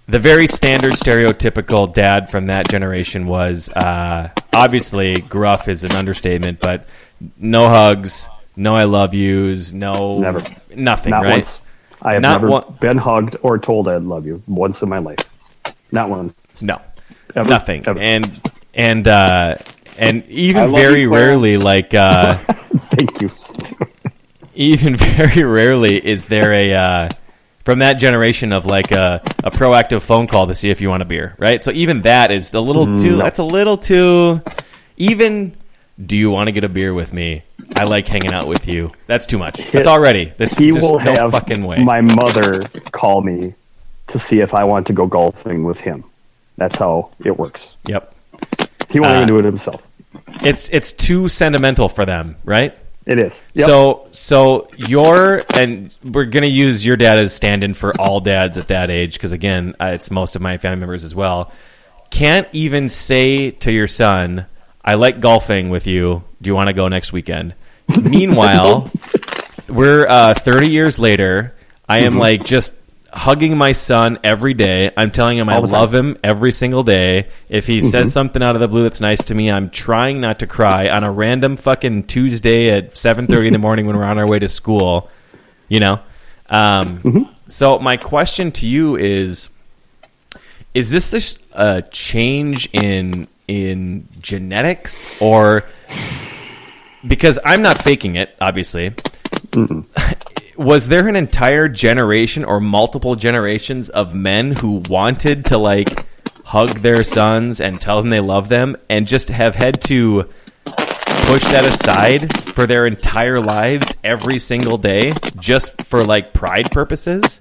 [0.08, 6.60] the very standard, stereotypical dad from that generation was uh, obviously gruff is an understatement,
[6.60, 6.88] but
[7.38, 10.44] no hugs, no I love yous, no Never.
[10.74, 11.32] nothing, Not right?
[11.44, 11.58] once.
[12.02, 14.98] I have Not never one- been hugged or told I love you once in my
[14.98, 15.18] life.
[15.92, 16.34] Not one.
[16.60, 16.80] No,
[17.34, 17.48] Ever.
[17.48, 17.86] nothing.
[17.86, 17.98] Ever.
[17.98, 18.40] And
[18.74, 19.56] and uh,
[19.96, 22.38] and even very you, rarely, like uh,
[22.90, 23.30] Thank you.
[24.54, 27.08] even very rarely, is there a uh,
[27.66, 31.02] from that generation of like a, a proactive phone call to see if you want
[31.02, 31.62] a beer, right?
[31.62, 33.16] So even that is a little Mm, too.
[33.18, 34.40] That's a little too.
[34.96, 35.54] Even
[36.04, 37.42] do you want to get a beer with me?
[37.74, 38.92] I like hanging out with you.
[39.08, 39.70] That's too much.
[39.72, 40.32] That's already.
[40.36, 41.78] This he just will no have fucking way.
[41.82, 43.52] my mother call me
[44.08, 46.04] to see if I want to go golfing with him.
[46.56, 47.74] That's how it works.
[47.86, 48.14] yep.
[48.88, 49.82] He won't Uh, even do it himself.
[50.42, 52.78] It's it's too sentimental for them, right?
[53.06, 53.40] It is.
[53.54, 53.66] Yep.
[53.66, 58.68] So so your and we're gonna use your dad as stand-in for all dads at
[58.68, 61.52] that age because again uh, it's most of my family members as well.
[62.10, 64.46] Can't even say to your son,
[64.84, 66.24] "I like golfing with you.
[66.42, 67.54] Do you want to go next weekend?"
[68.02, 68.90] Meanwhile,
[69.68, 71.54] we're uh, 30 years later.
[71.88, 72.06] I Mm-hmm.
[72.06, 72.72] am like just
[73.16, 74.92] hugging my son every day.
[74.96, 75.56] I'm telling him I.
[75.56, 75.72] Mm-hmm.
[75.72, 77.28] love him every single day.
[77.48, 80.40] If he says something out of the blue that's nice to me, I'm trying not
[80.40, 84.18] to cry on a random fucking Tuesday at 7:30 in the morning when we're on
[84.18, 85.10] our way to school.
[85.68, 86.00] You know.
[86.48, 87.32] Um, Mm-hmm.
[87.48, 89.50] So my question to you is:
[90.74, 95.64] Is this a, a change in in genetics or?
[97.06, 98.92] Because I'm not faking it, obviously
[100.56, 106.06] was there an entire generation or multiple generations of men who wanted to like
[106.44, 110.28] hug their sons and tell them they love them and just have had to
[111.26, 117.40] push that aside for their entire lives every single day just for like pride purposes?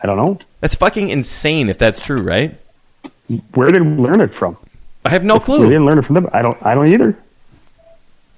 [0.00, 0.38] I don't know.
[0.60, 2.58] That's fucking insane if that's true, right?
[3.54, 4.56] Where did we learn it from?
[5.04, 5.60] I have no clue.
[5.60, 6.28] We didn't learn it from them.
[6.32, 6.56] I don't.
[6.64, 7.18] I don't either.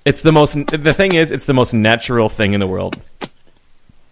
[0.05, 3.01] It's the most the thing is it's the most natural thing in the world.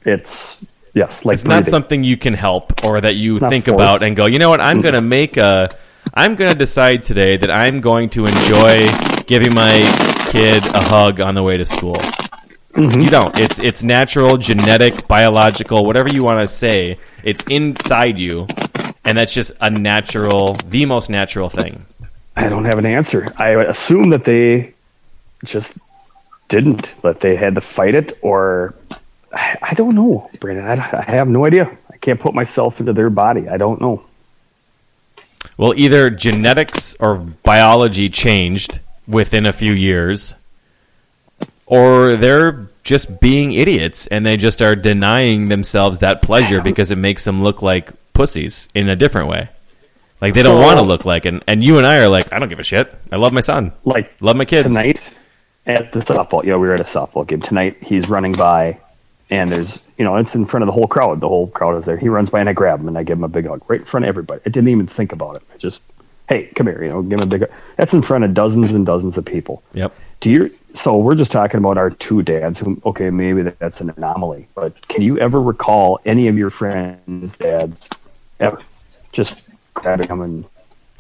[0.05, 0.57] It's
[0.95, 3.75] yes, like it's not something you can help or that you not think forced.
[3.75, 5.75] about and go, you know what, I'm going to make a,
[6.13, 8.91] I'm going to decide today that I'm going to enjoy
[9.27, 12.01] giving my kid a hug on the way to school.
[12.75, 13.01] Mm-hmm.
[13.03, 13.39] You don't.
[13.39, 16.99] It's it's natural, genetic, biological, whatever you want to say.
[17.23, 18.49] It's inside you,
[19.05, 21.87] and that's just a natural, the most natural thing.
[22.35, 23.33] I don't have an answer.
[23.37, 24.75] I assume that they
[25.45, 25.73] just
[26.49, 26.93] didn't.
[27.03, 28.75] That they had to fight it, or
[29.35, 30.67] I, I don't know, Brandon.
[30.67, 31.71] I, I have no idea.
[31.93, 33.49] I can't put myself into their body.
[33.49, 34.03] I don't know.
[35.57, 40.35] Well, either genetics or biology changed within a few years,
[41.67, 46.97] or they're just being idiots and they just are denying themselves that pleasure because it
[46.99, 49.49] makes them look like pussies in a different way.
[50.21, 52.33] Like they don't So- want to look like, and, and you and I are like,
[52.33, 52.93] I don't give a shit.
[53.13, 53.73] I love my son.
[53.85, 54.69] Like Love my kids.
[54.69, 55.01] tonight
[55.67, 56.45] at the softball.
[56.45, 57.77] Yeah, we were at a softball game tonight.
[57.83, 58.79] He's running by,
[59.31, 61.21] and there's you know it's in front of the whole crowd.
[61.21, 61.97] The whole crowd is there.
[61.97, 63.81] He runs by, and I grab him and I give him a big hug right
[63.81, 64.41] in front of everybody.
[64.47, 65.43] I didn't even think about it.
[65.53, 65.81] I just,
[66.29, 67.41] hey, come here, you know, give him a big.
[67.43, 67.51] hug.
[67.77, 69.63] That's in front of dozens and dozens of people.
[69.75, 69.95] Yep.
[70.21, 70.55] Do you?
[70.75, 72.59] So we're just talking about our two dads.
[72.59, 77.33] Who, okay, maybe that's an anomaly, but can you ever recall any of your friends'
[77.35, 77.89] dads
[78.41, 78.61] ever
[79.13, 79.41] just
[79.75, 80.45] grabbing him and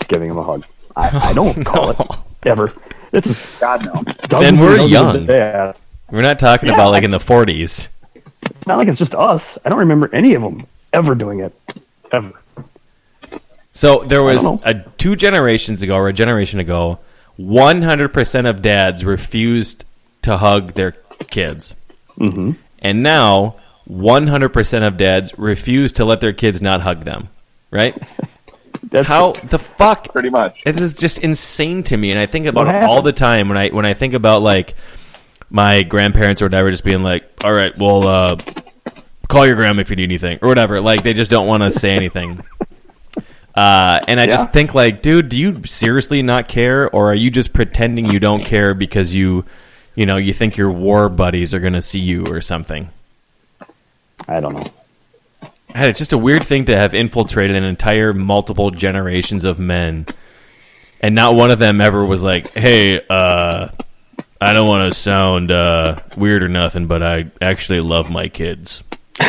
[0.08, 0.64] giving him a hug?
[0.96, 1.96] I, I don't call it
[2.44, 2.72] ever.
[3.12, 4.02] It's God no.
[4.28, 5.16] dozens Then we're young.
[5.16, 5.80] of dads.
[6.10, 7.88] We're not talking Yeah, about like in the 40s.
[8.44, 9.58] It's not like it's just us.
[9.64, 11.54] I don't remember any of them ever doing it,
[12.12, 12.32] ever.
[13.72, 17.00] So there was a two generations ago or a generation ago,
[17.38, 19.84] 100% of dads refused
[20.22, 20.92] to hug their
[21.28, 21.74] kids.
[22.16, 22.52] Mm-hmm.
[22.78, 23.56] And now
[23.90, 27.28] 100% of dads refuse to let their kids not hug them.
[27.70, 28.00] Right?
[28.90, 30.12] That's How the fuck?
[30.12, 30.62] Pretty much.
[30.64, 33.58] This is just insane to me, and I think about it all the time when
[33.58, 34.74] I when I think about like
[35.50, 38.36] my grandparents or whatever, just being like, "All right, well, uh,
[39.28, 41.70] call your grandma if you need anything or whatever." Like they just don't want to
[41.70, 42.42] say anything.
[43.56, 44.30] Uh, and I Yeah.
[44.30, 48.18] just think like, dude, do you seriously not care, or are you just pretending you
[48.18, 49.44] don't care because you,
[49.94, 52.88] you know, you think your war buddies are going to see you or something?
[54.26, 54.66] I don't know.
[55.72, 60.06] God, It's just a weird thing to have infiltrated an entire multiple generations of men,
[61.00, 63.68] and not one of them ever was like, "Hey, uh,
[64.40, 68.82] I don't want to sound uh, weird or nothing, but I actually love my kids."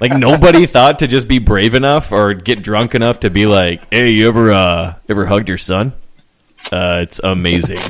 [0.00, 3.82] like nobody thought to just be brave enough or get drunk enough to be like,
[3.92, 5.92] "Hey, you ever uh, ever hugged your son?
[6.72, 7.80] Uh, it's amazing."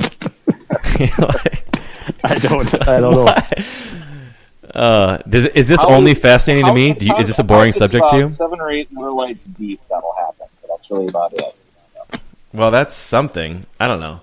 [0.99, 1.79] Like,
[2.23, 2.87] I don't.
[2.87, 3.25] I don't know.
[4.79, 6.93] uh, does, is this How- only fascinating to me?
[6.93, 8.29] Do you, how- is this a boring it's subject to you?
[8.29, 10.47] Seven or eight more lights deep that'll happen.
[10.61, 12.21] But that's really about it.
[12.53, 13.65] Well, that's something.
[13.79, 14.21] I don't know.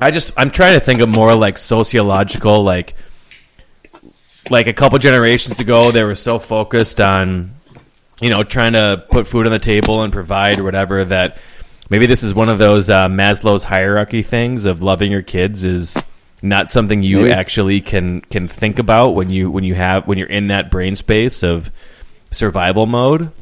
[0.00, 2.94] I just I'm trying to think of more like sociological like
[4.50, 7.52] like a couple generations ago, they were so focused on,
[8.20, 11.38] you know, trying to put food on the table and provide or whatever that
[11.90, 15.96] maybe this is one of those uh, Maslow's hierarchy things of loving your kids is
[16.42, 17.32] not something you Maybe.
[17.32, 20.94] actually can can think about when you when you have when you're in that brain
[20.94, 21.70] space of
[22.30, 23.32] survival mode.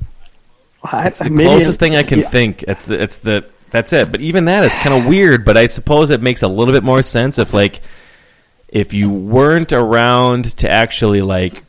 [0.82, 2.28] I- It's the maybe- closest thing I can yeah.
[2.28, 2.62] think.
[2.62, 4.10] It's the it's the that's it.
[4.10, 5.44] But even that is kind of weird.
[5.44, 7.82] But I suppose it makes a little bit more sense if like
[8.68, 11.62] if you weren't around to actually like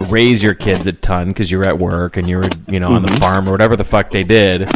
[0.00, 3.14] raise your kids a ton because you're at work and you're you know on Mm-hmm.
[3.14, 4.70] the farm or whatever the fuck they did.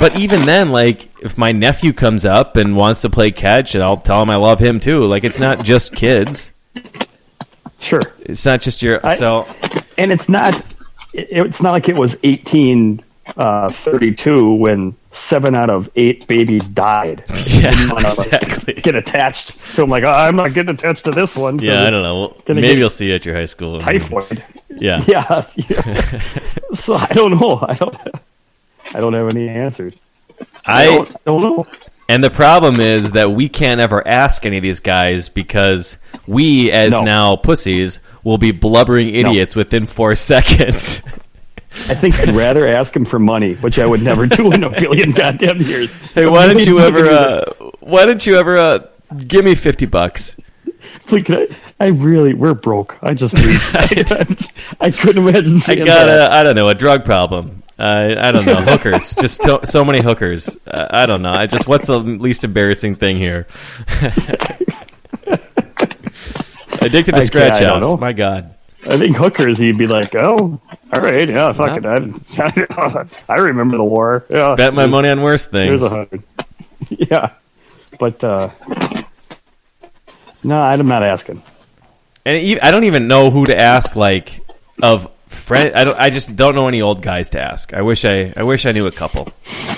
[0.00, 3.82] But even then, like if my nephew comes up and wants to play catch, and
[3.84, 5.04] I'll tell him I love him too.
[5.04, 6.52] Like it's not just kids.
[7.80, 8.00] Sure.
[8.20, 9.46] It's not just your I- so.
[9.98, 10.54] and it's not
[11.12, 12.16] it, it's not like it was
[13.36, 18.74] Uh, 1832 when seven out of eight babies died Yeah, like, exactly.
[18.74, 21.58] get attached so i'm like oh, i'm not getting attached to this one.
[21.58, 22.36] Yeah, I don't know.
[22.48, 23.80] Maybe you'll see you at your high school.
[23.80, 25.04] typhoid Yeah.
[25.08, 26.20] yeah, yeah.
[26.74, 27.96] so i don't know i don't
[28.94, 29.92] i don't have any answers
[30.64, 31.66] i I don't, I don't know
[32.10, 36.72] and the problem is that we can't ever ask any of these guys because we,
[36.72, 37.02] as No.
[37.02, 41.02] now pussies, will be blubbering idiots within four seconds.
[41.88, 44.70] I think i'd rather ask him for money which i would never do in a
[44.70, 47.06] billion goddamn years hey, why don't you ever?
[47.08, 47.44] Uh,
[47.80, 48.58] why don't you ever?
[48.58, 48.78] Uh,
[49.26, 50.36] give me fifty bucks.
[51.10, 51.46] Like, I,
[51.80, 52.98] I really, we're broke.
[53.02, 54.26] I just, I,
[54.80, 55.62] I couldn't imagine.
[55.66, 57.62] I got a, I don't know, a drug problem.
[57.78, 59.14] Uh, I don't know, hookers.
[59.20, 60.58] Just to, so many hookers.
[60.66, 61.32] Uh, I don't know.
[61.32, 63.46] I just what's the least embarrassing thing here?
[66.80, 67.92] Addicted to I scratch can't- I don't house.
[67.92, 67.96] know.
[67.96, 68.54] My God.
[68.88, 70.58] I think hookers, he'd be like, oh,
[70.92, 72.70] all right, yeah, fuck it.
[72.70, 74.24] I, I remember the war.
[74.30, 75.82] Yeah, Bet my money on worse Here's things.
[75.82, 76.22] a hundred.
[76.88, 77.32] yeah,
[77.98, 78.50] but uh,
[80.42, 81.42] no, I'm not asking.
[82.24, 83.94] And I don't even know who to ask.
[83.94, 84.40] Like
[84.82, 85.98] of friend, I don't.
[85.98, 87.74] I just don't know any old guys to ask.
[87.74, 88.32] I wish I.
[88.36, 89.32] I wish I knew a couple.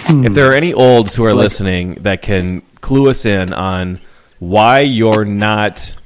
[0.09, 4.01] If there are any olds who are listening that can clue us in on
[4.39, 5.97] why you're not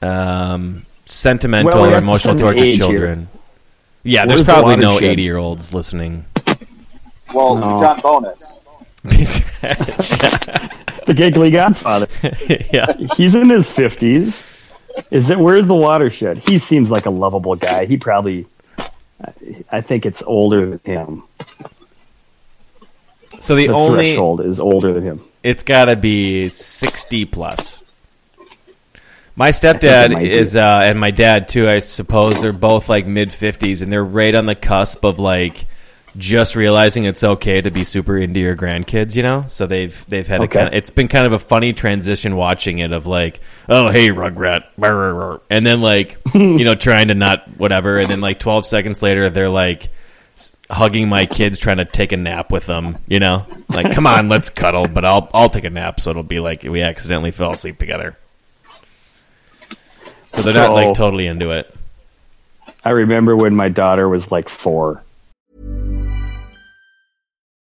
[0.00, 2.76] um, sentimental Well, we or have to emotional send towards an here.
[2.76, 3.28] children.
[4.04, 6.24] Yeah, Where's there's the probably no 80 year olds listening.
[7.34, 7.78] Well, No.
[7.80, 8.42] John Bonus.
[11.04, 12.06] The giggly Godfather.
[12.72, 12.92] yeah.
[13.16, 14.40] He's in his fifties.
[15.10, 16.38] Is it where's the watershed?
[16.38, 17.86] He seems like a lovable guy.
[17.86, 18.46] He probably,
[19.70, 21.22] I think it's older than him.
[23.40, 25.24] So the, The only threshold is older than him.
[25.42, 27.81] it's got to be 60 plus.
[29.34, 31.68] My stepdad is, uh, and my dad too.
[31.68, 35.66] I suppose they're both like mid 50s, and they're right on the cusp of like
[36.18, 39.16] just realizing it's okay to be super into your grandkids.
[39.16, 41.72] You know, so they've they've had a kind of, it's been kind of a funny
[41.72, 43.40] transition watching it of like,
[43.70, 47.98] oh hey Rugrat, brr, brr, brr," and then like you know trying to not whatever,
[47.98, 49.88] and then like 12 seconds later they're like
[50.70, 54.30] hugging my kids trying to take a nap with them you know like come on
[54.30, 57.52] let's cuddle but i'll i'll take a nap so it'll be like we accidentally fell
[57.52, 58.16] asleep together
[60.32, 61.74] so they're not like totally into it
[62.84, 65.04] I remember when my daughter was like four.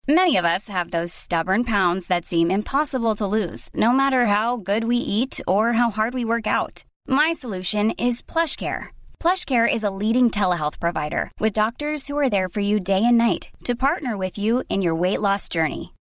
[0.08, 4.56] Many of us have those stubborn pounds that seem impossible to lose, no matter how
[4.56, 6.84] good we eat or how hard we work out.
[7.06, 8.88] My solution is PlushCare.
[9.20, 13.18] PlushCare is a leading telehealth provider with doctors who are there for you day and
[13.18, 15.92] night to partner with you in your weight loss journey.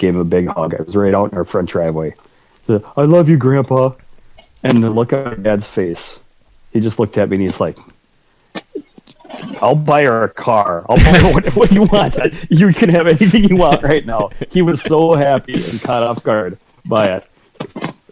[0.00, 0.74] gave him a big hug.
[0.74, 2.14] I was right out in our front driveway.
[2.66, 3.92] Said, "I love you, Grandpa."
[4.64, 6.18] And the look on my dad's face,
[6.72, 7.78] he just looked at me and he's like,
[9.60, 10.84] "I'll buy her a car.
[10.88, 12.16] I'll buy her what, what you want.
[12.50, 16.22] You can have anything you want right now." He was so happy and caught off
[16.24, 17.24] guard by it.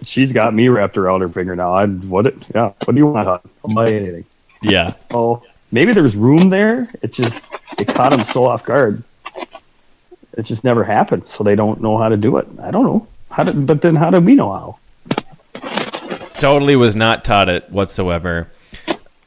[0.05, 1.75] She's got me wrapped around her finger now.
[1.75, 2.27] I what?
[2.27, 2.73] It, yeah.
[2.85, 3.27] What do you want?
[3.27, 3.41] hon?
[3.65, 4.25] I'll buy anything.
[4.63, 6.89] yeah Oh, maybe there's room there.
[7.03, 7.39] It just
[7.79, 9.03] it caught him so off guard.
[10.39, 12.47] It just never happened, so they don't know how to do it.
[12.63, 13.07] I don't know.
[13.31, 14.79] How did, but then how did we know how?
[16.33, 18.49] Totally was not taught it whatsoever.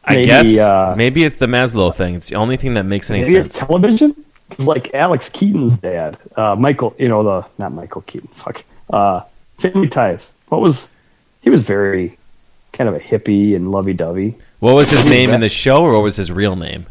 [0.04, 2.16] I Maybe, guess uh, maybe it's the Maslow thing.
[2.16, 3.58] It's the only thing that makes any sense.
[3.58, 4.16] television?
[4.58, 6.96] Like Alex Keaton's dad, uh, Michael.
[6.98, 8.30] You know the not Michael Keaton.
[8.44, 8.64] Fuck.
[8.90, 9.22] Uh,
[9.60, 10.28] Family Ties.
[10.48, 10.88] What was?
[11.42, 12.18] He was very
[12.74, 14.38] kind of a hippie and lovey-dovey.
[14.60, 16.86] What was his name in the show, or what was his real name?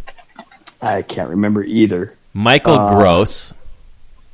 [0.83, 2.15] I can't remember either.
[2.35, 3.55] Michael Uh, Gross.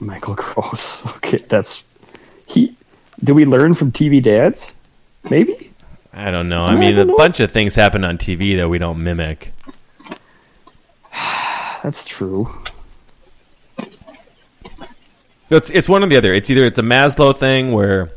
[0.00, 1.02] Michael Gross.
[1.16, 1.82] Okay, that's
[2.46, 2.76] he.
[3.24, 4.74] Do we learn from TV dads?
[5.28, 5.72] Maybe.
[6.12, 6.64] I don't know.
[6.64, 7.16] I I mean, a know.
[7.16, 9.52] bunch of things happen on TV that we don't mimic.
[11.82, 12.50] That's true.
[15.48, 16.34] It's it's one or the other.
[16.34, 18.10] It's either it's a Maslow thing where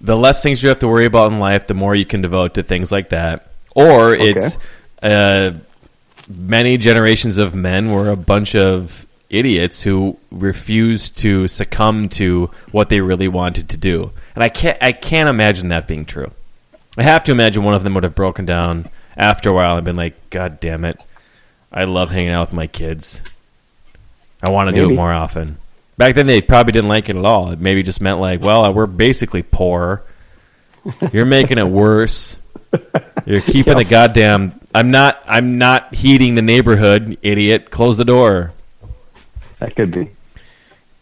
[0.00, 2.54] the less things you have to worry about in life, the more you can devote
[2.54, 4.58] to things like that, or it's
[5.02, 5.52] uh,
[6.28, 12.88] many generations of men were a bunch of idiots who refused to succumb to what
[12.88, 14.12] they really wanted to do.
[14.34, 16.30] And I can't I can't imagine that being true.
[16.96, 19.84] I have to imagine one of them would have broken down after a while and
[19.84, 20.98] been like, "God damn it,
[21.72, 23.20] I love hanging out with my kids.
[24.42, 25.58] I want to do it more often."
[25.96, 27.50] Back then, they probably didn't like it at all.
[27.50, 30.02] It maybe just meant like, "Well, we're basically poor.
[31.12, 32.36] You're making it worse.
[33.24, 34.60] You're keeping the goddamn.
[34.74, 35.22] I'm not.
[35.26, 37.70] I'm not heating the neighborhood, idiot.
[37.70, 38.52] Close the door."
[39.64, 40.10] That could be.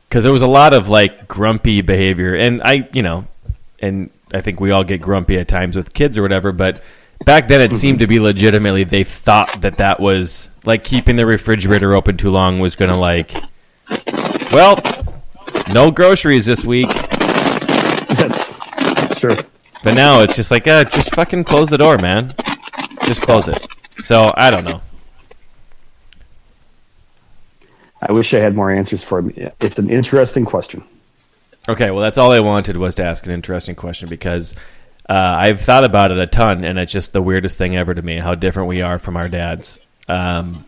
[0.09, 3.27] because there was a lot of like grumpy behavior, and I, you know,
[3.81, 6.53] and I think we all get grumpy at times with kids or whatever.
[6.53, 6.85] But
[7.25, 11.27] back then, it seemed to be legitimately they thought that that was like keeping the
[11.27, 13.35] refrigerator open too long was going to like,
[14.53, 14.79] well,
[15.73, 16.89] no groceries this week.
[16.89, 19.37] That's sure.
[19.83, 22.33] But now it's just like, uh, just fucking close the door, man.
[23.07, 23.61] Just close it.
[24.03, 24.83] So I don't know.
[28.03, 29.49] I wish I had more answers for me.
[29.61, 30.83] It's an interesting question.
[31.69, 34.57] Okay, well, that's all I wanted was to ask an interesting question because
[35.09, 38.03] uh, I've thought about it a ton, and it's just the weirdest thing ever to
[38.03, 39.79] me how different we are from our dads.
[40.09, 40.65] Um,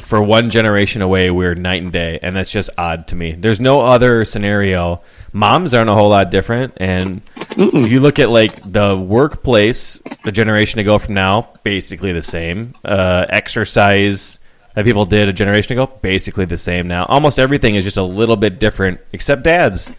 [0.00, 3.32] for one generation away, we're night and day, and that's just odd to me.
[3.32, 5.02] There's no other scenario.
[5.34, 10.32] Moms aren't a whole lot different, and if you look at like the workplace, a
[10.32, 12.74] generation ago from now, basically the same.
[12.82, 14.39] Uh, exercise
[14.74, 17.04] that people did a generation ago, basically the same now.
[17.06, 19.90] Almost everything is just a little bit different, except dads.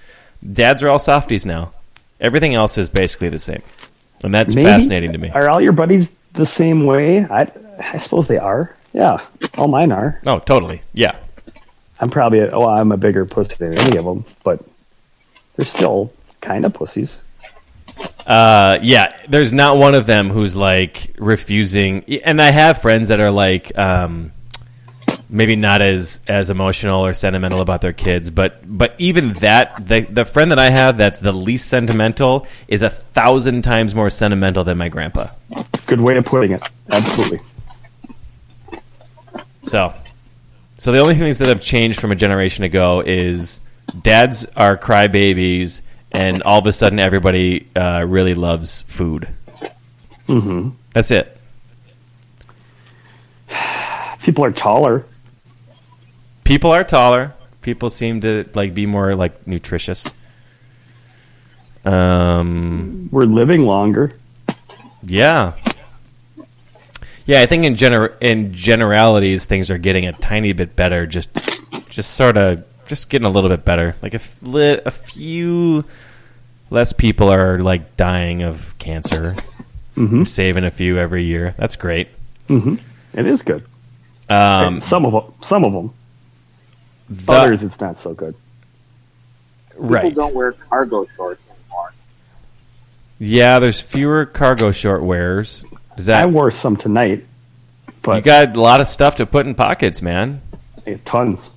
[0.54, 1.74] Dads are all softies now.
[2.20, 3.62] Everything else is basically the same,
[4.24, 5.30] and that's Maybe- fascinating to me.
[5.30, 7.26] Are all your buddies the same way?
[7.26, 8.76] I, I suppose they are.
[8.94, 9.26] Yeah,
[9.58, 10.20] all mine are.
[10.26, 10.82] Oh, totally.
[10.94, 11.18] Yeah.
[12.00, 14.64] I'm probably a, well, I'm a bigger pussy than any of them, but
[15.56, 16.12] they're still
[16.42, 17.16] kind of pussies.
[18.26, 22.04] Uh, yeah, there's not one of them who's like refusing.
[22.24, 24.32] And I have friends that are like, um,
[25.32, 30.02] maybe not as as emotional or sentimental about their kids, but but even that, the
[30.02, 34.64] the friend that I have that's the least sentimental is a thousand times more sentimental
[34.64, 35.30] than my grandpa.
[35.88, 36.62] Good way of putting it.
[36.90, 37.40] Absolutely.
[39.64, 39.94] So,
[40.78, 43.62] so the only things that have changed from a generation ago is
[44.02, 49.30] dads are crybabies, and all of a sudden everybody uh, really loves food.
[50.28, 50.70] Mm-hmm.
[50.94, 51.38] That's it.
[54.24, 55.06] People are taller.
[56.44, 57.34] People are taller.
[57.62, 60.08] People seem to like be more like nutritious.
[61.86, 64.14] Um, We're living longer.
[65.04, 65.54] yeah,
[67.26, 67.42] yeah.
[67.42, 71.08] I think in gener in generalities, things are getting a tiny bit better.
[71.08, 71.34] Just,
[71.90, 73.96] just sort of, just getting a little bit better.
[74.02, 75.86] Like a, f- li- a few
[76.70, 79.36] less people are like dying of cancer.
[79.96, 81.56] hmm Saving a few every year.
[81.58, 82.10] That's great.
[82.48, 82.76] hmm
[83.14, 83.66] It is good.
[84.30, 85.34] Um, some of them.
[85.44, 85.94] Some of them.
[87.12, 88.36] The- Others, it's not so good.
[89.76, 90.04] right.
[90.04, 91.94] People don't wear cargo shorts anymore.
[93.20, 95.64] Yeah, there's fewer cargo short wearers.
[95.98, 97.26] Is that I wore some tonight,
[98.02, 100.42] but you got a lot of stuff to put in pockets, man.
[101.06, 101.52] tons.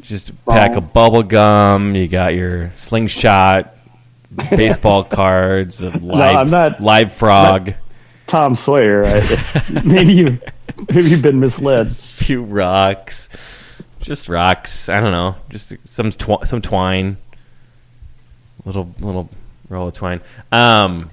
[0.00, 1.94] Just a pack a bubble gum.
[1.94, 3.76] You got your slingshot,
[4.50, 7.74] baseball cards, a live I'm not- live frog,
[8.26, 9.04] Tom Sawyer.
[9.04, 10.38] I, maybe you,
[10.88, 11.94] maybe you've been misled.
[11.96, 13.28] few rocks,
[14.00, 14.88] just rocks.
[14.88, 17.16] I don't know, just some tw- some twine,
[18.64, 19.28] little little
[19.68, 20.20] roll of twine.
[20.52, 21.10] Um.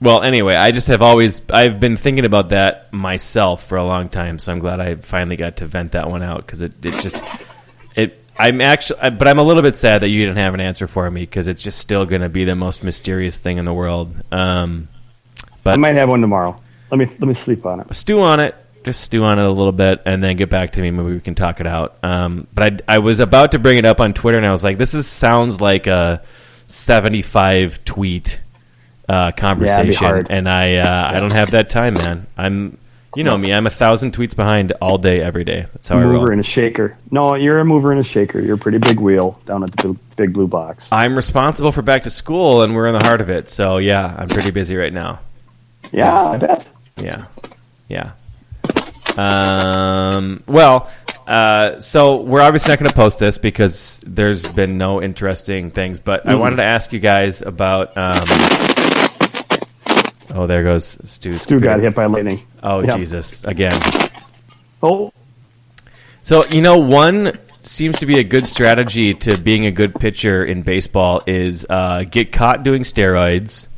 [0.00, 4.10] Well, anyway, I just have always I've been thinking about that myself for a long
[4.10, 7.00] time, so I'm glad I finally got to vent that one out because it, it
[7.00, 7.18] just
[7.94, 10.86] it I'm actually but I'm a little bit sad that you didn't have an answer
[10.86, 13.72] for me because it's just still going to be the most mysterious thing in the
[13.72, 14.14] world.
[14.30, 14.88] Um,
[15.64, 16.56] I might have one tomorrow.
[16.90, 17.94] Let me let me sleep on it.
[17.94, 18.54] stew on it.
[18.86, 20.92] Just stew on it a little bit, and then get back to me.
[20.92, 21.96] Maybe we can talk it out.
[22.04, 24.62] Um, but I, I was about to bring it up on Twitter, and I was
[24.62, 26.22] like, this is sounds like a
[26.66, 28.40] seventy-five tweet
[29.08, 30.28] uh, conversation, hard.
[30.30, 32.28] and I uh, I don't have that time, man.
[32.38, 32.78] I'm
[33.16, 35.66] you know me, I'm a thousand tweets behind all day, every day.
[35.72, 36.20] That's how I roll.
[36.20, 36.96] mover and a shaker.
[37.10, 38.38] No, you're a mover and a shaker.
[38.38, 40.86] You're a pretty big wheel down at the big, big blue box.
[40.92, 43.48] I'm responsible for back to school, and we're in the heart of it.
[43.48, 45.18] So yeah, I'm pretty busy right now.
[45.90, 46.66] Yeah, I bet.
[46.96, 47.24] Yeah,
[47.88, 48.12] yeah.
[49.16, 50.90] Um, well,
[51.26, 56.00] uh, so we're obviously not going to post this because there's been no interesting things.
[56.00, 57.96] But I wanted to ask you guys about.
[57.96, 58.24] Um,
[60.30, 61.42] oh, there goes Stu's.
[61.42, 62.46] Stu got hit by lightning.
[62.62, 62.96] Oh Yep.
[62.96, 63.44] Jesus!
[63.44, 64.10] Again.
[64.82, 65.12] Oh,
[66.22, 70.44] So you know, one seems to be a good strategy to being a good pitcher
[70.44, 73.68] in baseball is uh, get caught doing steroids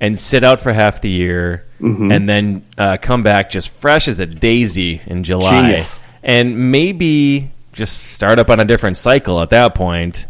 [0.00, 4.20] and sit out for half the year, and then uh, come back just fresh as
[4.20, 5.98] a daisy in July, Genius.
[6.22, 10.26] and maybe just start up on a different cycle at that point,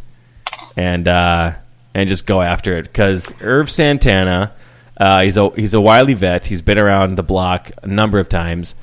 [0.77, 1.53] and uh,
[1.95, 4.53] and just go after it because Irv Santana.
[5.01, 6.45] Uh, he's a he's a wily vet.
[6.45, 8.75] He's been around the block a number of times.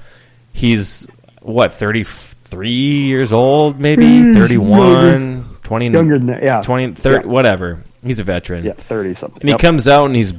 [0.53, 1.09] He's
[1.41, 2.69] what 33
[3.03, 6.41] years old, maybe 31, 20, younger than that.
[6.43, 7.31] Yeah, 20, 30, Yeah.
[7.31, 7.83] whatever.
[8.01, 8.63] He's a veteran.
[8.63, 9.41] yeah, thirty something.
[9.41, 9.59] And he Yep.
[9.59, 10.33] comes out and he's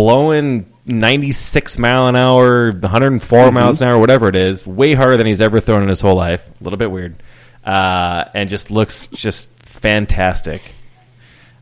[0.00, 3.54] blowing 96 mile an hour, 104 Mm-hmm.
[3.54, 6.16] miles an hour, whatever it is, way harder than he's ever thrown in his whole
[6.16, 6.46] life.
[6.60, 7.22] A little bit weird.
[7.64, 10.62] Uh, and just looks just fantastic.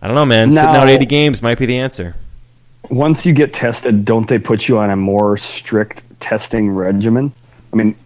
[0.01, 0.53] I don't know, man.
[0.53, 2.15] Sitting out 80 games might be the answer.
[2.89, 7.33] Once you get tested, don't they put you on a more strict testing regimen?
[7.73, 7.97] I mean,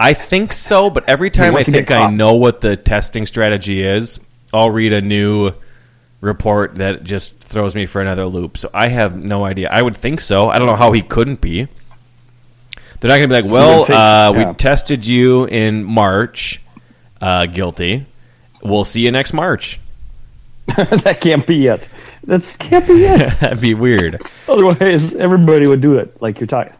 [0.00, 3.82] I think so, but every time I you think I know what the testing strategy
[3.82, 4.18] is,
[4.54, 5.52] I'll read a new
[6.20, 8.56] report that just throws me for another loop.
[8.58, 9.68] So I have no idea.
[9.70, 10.48] I would think so.
[10.48, 11.68] I don't know how he couldn't be.
[13.00, 14.48] They're not going to be like, well, think- uh, yeah.
[14.48, 16.62] we tested you in March,
[17.20, 18.06] uh, guilty.
[18.62, 19.78] We'll see you next March.
[20.76, 21.86] that can't be it.
[22.24, 23.18] That can't be it.
[23.40, 24.20] That'd be weird.
[24.48, 26.72] Otherwise, everybody would do it like you're talking.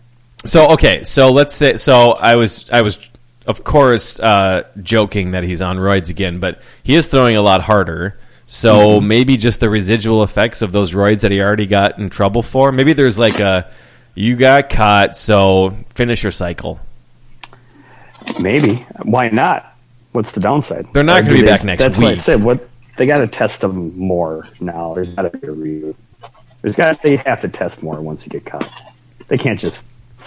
[0.44, 2.98] So okay, so let's say so I was I was
[3.46, 7.62] of course uh, joking that he's on roids again, but he is throwing a lot
[7.62, 8.18] harder.
[8.46, 12.42] So maybe just the residual effects of those roids that he already got in trouble
[12.42, 12.70] for.
[12.70, 13.70] Maybe there's like a
[14.14, 16.80] you got caught, so finish your cycle.
[18.40, 18.86] Maybe.
[19.02, 19.74] Why not?
[20.12, 20.86] What's the downside?
[20.92, 22.14] They're not gonna be they- back next that's What.
[22.14, 22.42] I said.
[22.42, 24.94] What they got to test them more now.
[24.94, 25.94] There's got to be a review.
[26.62, 28.70] There's got they have to test more once you get caught.
[29.28, 29.82] They can't just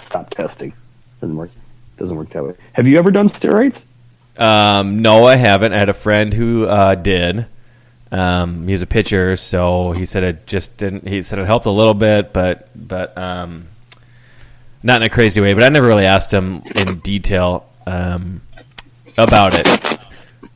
[0.06, 0.72] stop testing.
[1.20, 1.50] Doesn't work.
[1.96, 2.54] Doesn't work that way.
[2.72, 3.82] Have you ever done steroids?
[4.38, 5.72] Um, no, I haven't.
[5.72, 7.46] I had a friend who uh, did.
[8.12, 11.06] Um, he's a pitcher, so he said it just didn't.
[11.06, 13.68] He said it helped a little bit, but but um,
[14.82, 15.54] not in a crazy way.
[15.54, 18.40] But I never really asked him in detail um,
[19.16, 20.00] about it.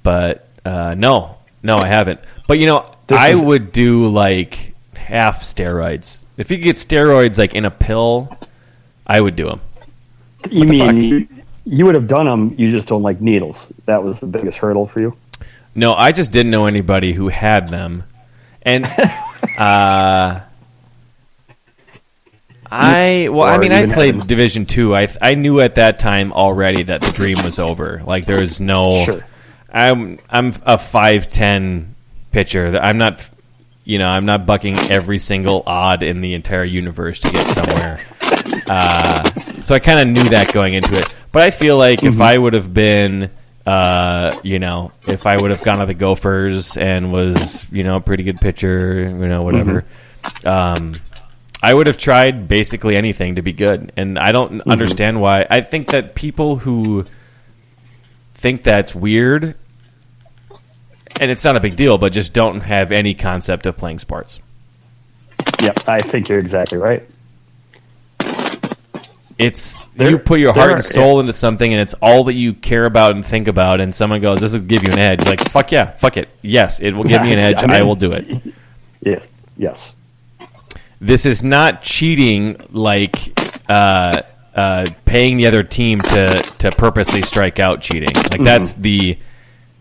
[0.02, 2.20] But uh, no, no, I haven't.
[2.48, 6.24] But you know, This I is- would do like half steroids.
[6.36, 8.36] If you could get steroids like in a pill,
[9.06, 9.60] I would do them.
[10.50, 10.94] You the mean fuck?
[10.96, 11.28] you,
[11.64, 12.54] you would have done them?
[12.58, 13.56] You just don't like needles.
[13.86, 15.16] That was the biggest hurdle for you.
[15.74, 18.04] No, I just didn't know anybody who had them,
[18.62, 18.84] and
[19.58, 20.40] uh,
[22.70, 24.94] I well, I mean, I played Division Two.
[24.96, 28.02] I I knew at that time already that the dream was over.
[28.04, 29.04] Like there was no.
[29.04, 29.24] Sure.
[29.72, 31.94] I'm I'm a five ten
[32.32, 32.78] pitcher.
[32.80, 33.28] I'm not,
[33.84, 38.00] you know, I'm not bucking every single odd in the entire universe to get somewhere.
[38.66, 41.12] Uh, so I kind of knew that going into it.
[41.32, 42.14] But I feel like Mm-hmm.
[42.14, 43.30] if I would have been,
[43.66, 47.96] uh, you know, if I would have gone to the Gophers and was, you know,
[47.96, 49.84] a pretty good pitcher, you know, whatever,
[50.22, 50.48] Mm-hmm.
[50.48, 50.94] um,
[51.62, 53.92] I would have tried basically anything to be good.
[53.96, 54.70] And I don't Mm-hmm.
[54.70, 55.46] understand why.
[55.50, 57.06] I think that people who
[58.34, 59.54] think that's weird,
[61.20, 64.40] and it's not a big deal, but just don't have any concept of playing sports.
[65.60, 67.06] Yep, I think you're exactly right.
[69.38, 72.34] It's There- you put your heart are- and soul into something, and it's all that
[72.34, 73.80] you care about and think about.
[73.80, 76.28] And someone goes, "This will give you an edge." Like, fuck yeah, fuck it.
[76.42, 77.62] Yes, it will give me an edge.
[77.62, 78.26] I mean- I will do it.
[79.04, 79.22] Yes,
[79.58, 79.92] yes.
[80.98, 84.22] This is not cheating, like uh,
[84.54, 87.82] uh, paying the other team to to purposely strike out.
[87.82, 89.18] Cheating, like that's the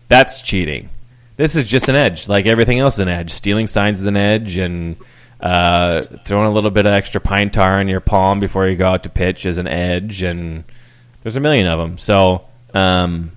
[0.08, 0.90] that's cheating.
[1.38, 3.30] This is just an edge, like everything else is an edge.
[3.30, 4.96] Stealing signs is an edge, and
[5.44, 8.88] uh, throwing a little bit of extra pine tar in your palm before you go
[8.88, 10.64] out to pitch is an edge, and
[11.22, 11.98] there's a million of them.
[11.98, 13.32] So, um,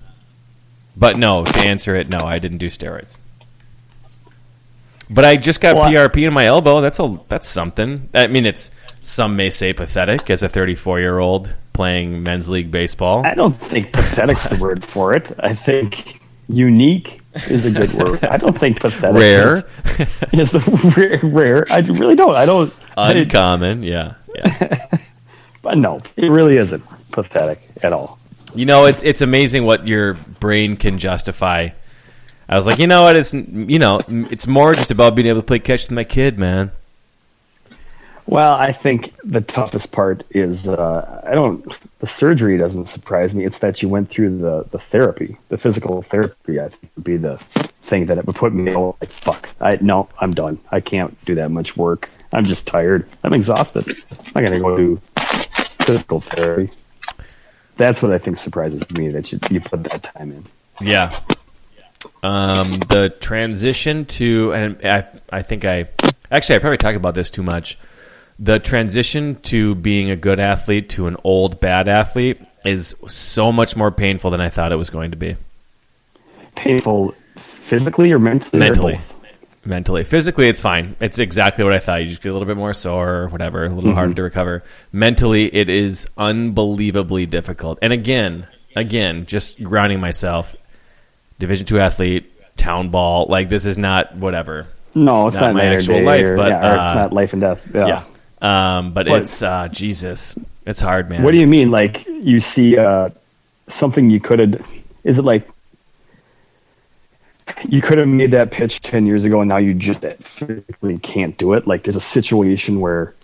[0.96, 3.16] but no, to answer it, no, I didn't do steroids.
[5.10, 6.80] But I just got PRP in my elbow.
[6.80, 8.08] That's a that's something.
[8.14, 12.70] I mean, it's some may say pathetic as a 34 year old playing men's league
[12.70, 13.24] baseball.
[13.26, 15.30] I don't think pathetic's the word for it.
[15.40, 18.24] I think unique is a good word.
[18.24, 19.64] I don't think pathetic Rare,
[20.32, 20.66] is, is
[20.96, 21.66] rare, rare.
[21.70, 22.34] I really don't.
[22.34, 22.74] I don't.
[22.96, 24.86] I- uncommon, yeah, yeah.
[25.62, 28.18] but no, it really isn't pathetic at all.
[28.54, 31.68] You know, it's it's amazing what your brain can justify.
[32.48, 33.16] I was like, you know what?
[33.16, 36.38] It's you know, it's more just about being able to play catch with my kid,
[36.38, 36.72] man.
[38.28, 41.66] Well, I think the toughest part is uh, I don't.
[42.00, 43.46] The surgery doesn't surprise me.
[43.46, 46.60] It's that you went through the the therapy, the physical therapy.
[46.60, 47.40] I think would be the
[47.84, 49.48] thing that it would put me like fuck.
[49.62, 50.60] I no, I'm done.
[50.70, 52.10] I can't do that much work.
[52.30, 53.08] I'm just tired.
[53.24, 53.96] I'm exhausted.
[54.34, 55.00] I'm gonna go do
[55.86, 56.70] physical therapy.
[57.78, 60.44] That's what I think surprises me that you you put that time in.
[60.86, 61.18] Yeah.
[62.22, 65.88] Um, the transition to, and I, I think I,
[66.30, 67.78] actually, I probably talk about this too much.
[68.38, 73.74] The transition to being a good athlete to an old bad athlete is so much
[73.76, 75.36] more painful than I thought it was going to be.
[76.54, 77.14] Painful,
[77.68, 78.58] physically or mentally?
[78.58, 78.92] Mentally.
[78.94, 79.66] both?
[79.66, 80.04] Mentally.
[80.04, 80.96] Physically, it's fine.
[81.00, 82.02] It's exactly what I thought.
[82.02, 84.62] You just get a little bit more sore or whatever, a little harder to recover.
[84.92, 87.78] Mentally, it is unbelievably difficult.
[87.82, 90.56] And again, again, just grounding myself,
[91.38, 94.66] Division two athlete, town ball, like this is not whatever.
[94.94, 97.12] No, it's Not not, my actual day life, or- but, yeah, or uh, it's not
[97.12, 97.60] life and death.
[97.72, 97.86] Yeah.
[97.86, 98.04] Yeah.
[98.40, 100.38] Um, but What- it's uh, Jesus.
[100.66, 101.22] It's hard, man.
[101.22, 101.70] What do you mean?
[101.70, 103.08] Like you see uh,
[103.68, 104.66] something you could have?
[105.02, 105.48] Is it like
[107.68, 111.36] you could have made that pitch ten years ago, and now you just physically can't
[111.38, 111.66] do it?
[111.66, 113.14] Like there's a situation where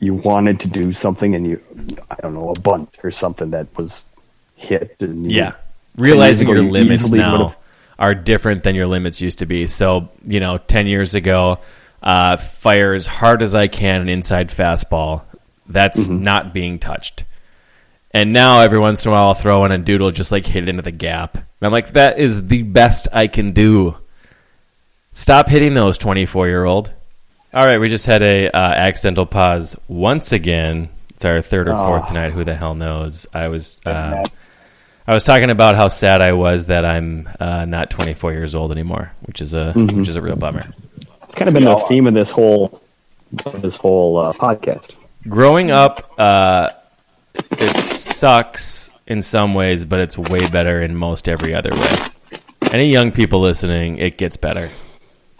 [0.00, 1.60] you wanted to do something, and you,
[2.10, 4.02] I don't know, a bunt or something that was
[4.56, 4.96] hit.
[5.00, 5.54] And you, Yeah.
[5.96, 7.56] Realizing your you limits now
[7.98, 9.66] are different than your limits used to be.
[9.66, 11.58] So, you know, 10 years ago,
[12.02, 15.22] uh, fire as hard as I can an inside fastball.
[15.66, 16.22] That's Mm-hmm.
[16.22, 17.24] not being touched.
[18.12, 20.62] And now every once in a while I'll throw in a doodle just like hit
[20.64, 21.34] it into the gap.
[21.36, 23.96] And I'm like, that is the best I can do.
[25.12, 26.92] Stop hitting those 24 year old.
[27.52, 30.90] All right, we just had a uh, accidental pause once again.
[31.10, 32.08] It's our third or fourth Oh.
[32.08, 32.30] tonight.
[32.32, 33.26] Who the hell knows?
[33.34, 34.24] I was uh,
[35.06, 38.70] I was talking about how sad I was that I'm uh, not 24 years old
[38.70, 39.98] anymore, which is a Mm-hmm.
[40.00, 40.72] which is a real bummer.
[41.28, 42.80] It's kind of been the theme of this whole
[43.54, 44.94] this whole uh, podcast.
[45.28, 46.70] Growing up, uh,
[47.34, 51.96] it sucks in some ways, but it's way better in most every other way.
[52.62, 54.70] Any young people listening, it gets better.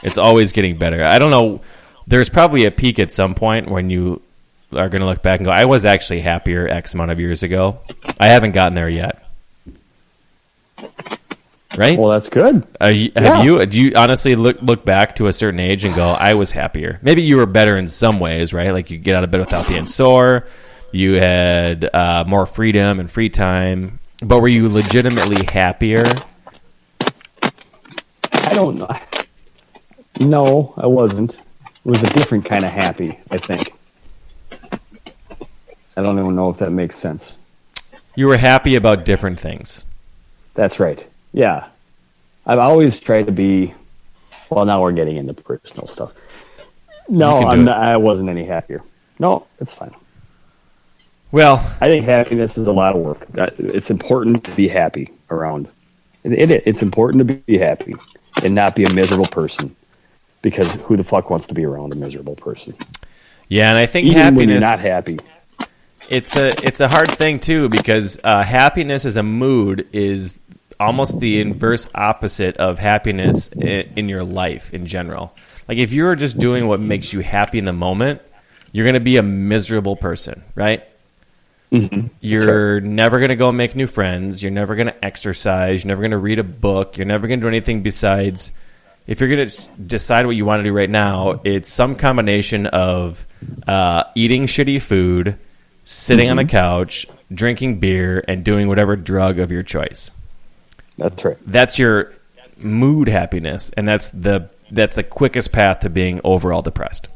[0.02, 1.02] It's always getting better.
[1.02, 1.62] I don't know.
[2.06, 4.22] There's probably a peak at some point when you
[4.72, 7.42] are going to look back and go, "I was actually happier X amount of years
[7.42, 7.78] ago."
[8.20, 9.24] I haven't gotten there yet.
[11.78, 11.96] Right?
[11.98, 12.66] Well, that's good.
[12.80, 13.42] Are you, have Yeah.
[13.44, 13.64] you?
[13.66, 16.98] Do you honestly look look back to a certain age and go, "I was happier"?
[17.02, 18.72] Maybe you were better in some ways, right?
[18.72, 20.46] Like you get out of bed without being sore.
[20.90, 24.00] You had uh, more freedom and free time.
[24.20, 26.04] But were you legitimately happier?
[28.32, 28.88] I don't know.
[30.18, 31.34] No, I wasn't.
[31.34, 31.40] It
[31.84, 33.72] was a different kind of happy, I think.
[35.96, 37.36] I don't even know if that makes sense.
[38.16, 39.84] You were happy about different things.
[40.54, 41.06] That's right.
[41.32, 41.68] Yeah.
[42.46, 43.74] I've always tried to be
[44.50, 46.12] well now we're getting into personal stuff.
[47.08, 48.82] No, You can do I'm not, I wasn't any happier.
[49.18, 49.94] No, it's fine.
[51.30, 53.26] Well, I think happiness is a lot of work.
[53.58, 55.68] It's important to be happy around.
[56.24, 57.94] It, it, it's important to be happy
[58.42, 59.74] and not be a miserable person
[60.40, 62.74] because who the fuck wants to be around a miserable person?
[63.48, 64.38] yeah, and I think Even happiness.
[64.38, 65.18] when you're not happy.
[66.08, 70.38] it's a it's a hard thing too because uh, happiness as a mood is
[70.80, 75.34] almost the inverse opposite of happiness in, in your life in general.
[75.68, 78.22] Like if you're just doing what makes you happy in the moment,
[78.72, 80.84] you're going to be a miserable person, right?
[82.20, 84.42] You're never going to go make new friends.
[84.42, 85.84] You're never going to exercise.
[85.84, 86.96] You're never going to read a book.
[86.96, 88.52] You're never going to do anything besides.
[89.06, 92.66] If you're going to decide what you want to do right now, it's some combination
[92.66, 93.26] of
[93.66, 95.38] uh, eating shitty food,
[95.84, 100.10] sitting on the couch, drinking beer, and doing whatever drug of your choice.
[100.98, 101.38] That's right.
[101.46, 102.12] That's your
[102.58, 107.08] mood happiness, and that's the that's the quickest path to being overall depressed.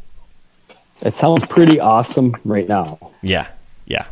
[1.02, 3.48] It sounds pretty awesome right now, Yeah,
[3.86, 4.06] yeah.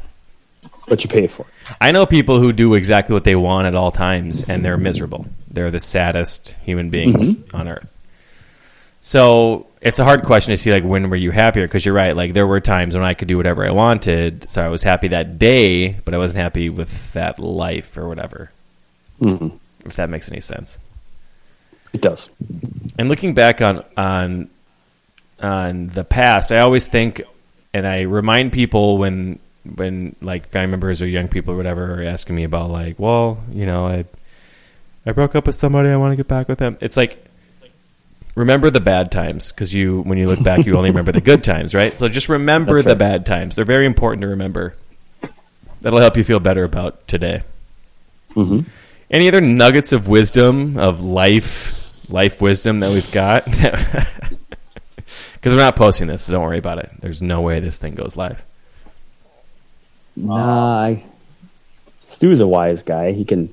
[0.89, 1.77] but you pay for it.
[1.81, 5.27] I know people who do exactly what they want at all times, and they're miserable.
[5.49, 7.57] They're the saddest human beings mm-hmm.
[7.57, 7.89] on earth.
[9.03, 11.65] So it's a hard question to see, like, when were you happier?
[11.65, 12.15] Because you're right.
[12.15, 15.09] Like, there were times when I could do whatever I wanted, so I was happy
[15.09, 18.51] that day, but I wasn't happy with that life or whatever.
[19.85, 20.79] If that makes any sense.
[21.93, 22.29] It does.
[22.99, 24.49] And looking back on on
[25.41, 27.23] on the past, I always think
[27.73, 29.39] and I remind people when
[29.77, 33.43] when like family members or young people or whatever are asking me about like, well,
[33.53, 34.05] you know, I
[35.07, 36.77] I broke up with somebody, I want to get back with them.
[36.81, 37.25] It's like
[38.37, 41.43] remember the bad times because you when you look back you only remember the good
[41.43, 41.99] times, right?
[41.99, 43.57] So just remember That's the bad times.
[43.57, 44.75] They're very important to remember.
[45.81, 47.43] That'll help you feel better about today.
[48.37, 48.67] Mhm.
[49.11, 51.75] Any other nuggets of wisdom of life,
[52.09, 53.47] life wisdom that we've got?
[55.35, 56.91] Because we're not posting this, so don't worry about it.
[57.01, 58.45] There's no way this thing goes live.
[60.15, 61.05] Nah, I,
[62.07, 63.13] Stu's a wise guy.
[63.13, 63.53] He can.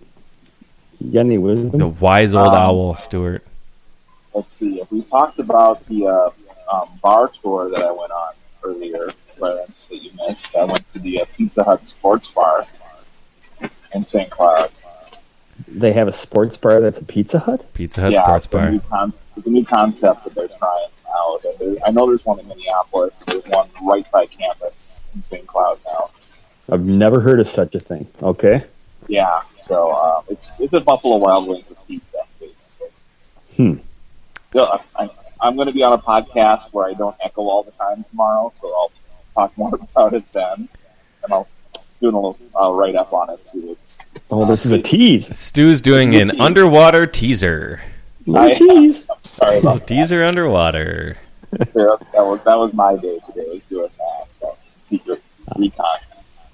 [1.00, 1.80] You got any wisdom?
[1.80, 3.42] The wise old Um, owl, Stuart.
[4.34, 4.82] Let's see.
[4.82, 6.30] If We talked about the uh,
[6.74, 8.34] um, bar tour that I went on
[8.66, 10.48] earlier, Clarence, that you missed.
[10.60, 12.68] I went to the uh, Pizza Hut Sports Bar
[13.94, 14.30] in St.
[14.30, 14.72] Cloud.
[15.68, 17.74] They have a sports bar that's a Pizza Hut.
[17.74, 18.72] Pizza Hut yeah, Sports it's a, Bar.
[18.72, 21.44] new con- it's a new concept that they're trying out.
[21.46, 24.74] And there, I know there's one in Minneapolis, and there's one right by campus
[25.14, 25.46] in St.
[25.48, 26.12] Cloud now.
[26.70, 28.08] I've never heard of such a thing.
[28.22, 28.64] Okay.
[29.08, 32.18] Yeah, so uh, it's it's a Buffalo Wild Wings with pizza.
[32.40, 32.90] Basically.
[33.56, 33.74] Hmm.
[34.52, 37.72] So I, I'm going to be on a podcast where I don't echo all the
[37.72, 38.92] time tomorrow, so I'll
[39.34, 40.68] talk more about it then,
[41.24, 41.48] and I'll
[42.02, 43.78] do a little uh, write up on it too.
[43.82, 43.97] It's,
[44.32, 45.36] Oh, this is a tease.
[45.38, 47.82] Stu's doing an underwater teaser.
[48.26, 49.08] Little I- tease.
[49.10, 49.88] I'm sorry about that.
[49.88, 51.18] Teaser underwater.
[51.52, 51.68] That
[52.16, 53.46] was that was my day today.
[53.50, 54.58] Was doing that so,
[54.90, 55.22] secret
[55.56, 55.86] recon.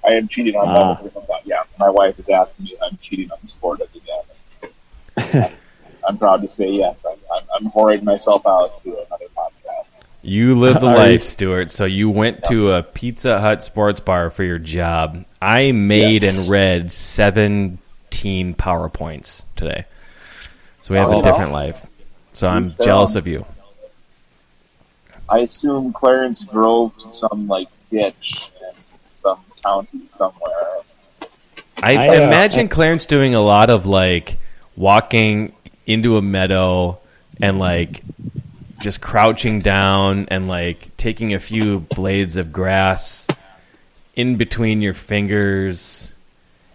[0.04, 0.94] I am cheating on Ah.
[1.02, 1.12] that.
[1.44, 5.52] Yeah, my wife is asking me if I'm cheating on the sport again.
[6.06, 6.96] I'm proud to say yes.
[7.06, 9.86] I'm, I'm, I'm whoring myself out to another podcast.
[10.22, 11.70] You live the life, Stuart.
[11.70, 15.24] So you went to a Pizza Hut sports bar for your job.
[15.44, 16.38] I made Yes.
[16.38, 17.78] and read 17
[18.54, 19.84] PowerPoints today.
[20.80, 21.20] So we have Oh.
[21.20, 21.86] a different life.
[22.32, 23.44] So I'm So- jealous of you.
[25.28, 28.74] I assume Clarence drove to some like ditch in
[29.22, 30.52] some county somewhere.
[31.82, 34.38] I, I, uh, imagine Clarence doing a lot of like
[34.76, 35.52] walking
[35.86, 36.98] into a meadow
[37.40, 38.02] and like
[38.80, 43.26] just crouching down and like taking a few blades of grass
[44.16, 46.10] in between your fingers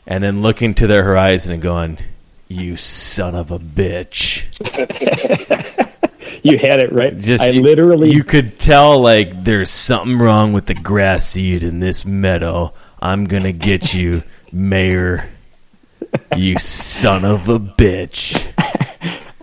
[0.07, 1.97] and then looking to their horizon and going,
[2.47, 4.45] You son of a bitch.
[6.41, 7.17] You had it right.
[7.17, 8.11] Just I you- literally.
[8.13, 12.71] you could tell like there's something wrong with the grass seed in this meadow.
[13.01, 15.29] I'm gonna get you, Mayor.
[16.37, 18.35] You son of a bitch.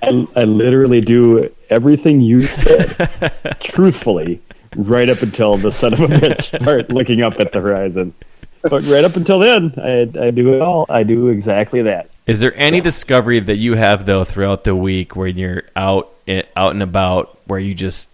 [0.03, 4.40] I, I literally do everything you said, truthfully,
[4.77, 8.14] right up until the son of a bitch part looking up at the horizon.
[8.62, 10.87] But right up until then, I, I do it all.
[10.89, 12.11] I do exactly that.
[12.27, 16.43] Is there any discovery that you have though throughout the week when you're out eh,
[16.57, 18.11] out and about where you just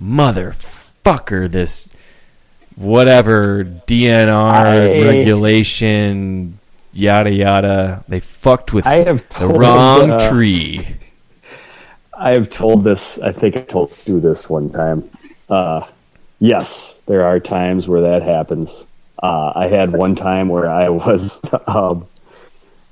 [0.00, 1.88] motherfucker this
[2.76, 6.58] whatever DNR I- regulation
[6.94, 10.86] yada yada they fucked with the wrong uh, tree.
[12.12, 13.18] I have told this.
[13.18, 15.08] I think I told Stu this one time.
[15.52, 15.86] Uh,
[16.40, 18.84] yes, there are times where that happens.
[19.22, 22.06] Uh, I had one time where I was um,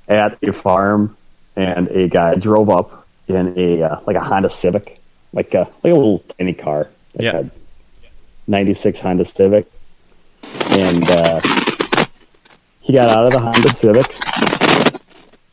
[0.07, 1.17] at a farm
[1.55, 4.99] and a guy drove up in a uh, like a Honda Civic,
[5.33, 7.39] like a like a little tiny car, like Yeah.
[7.39, 7.49] a
[8.47, 9.65] '96 Honda Civic,
[10.69, 11.41] and uh,
[12.81, 14.13] he got out of the Honda Civic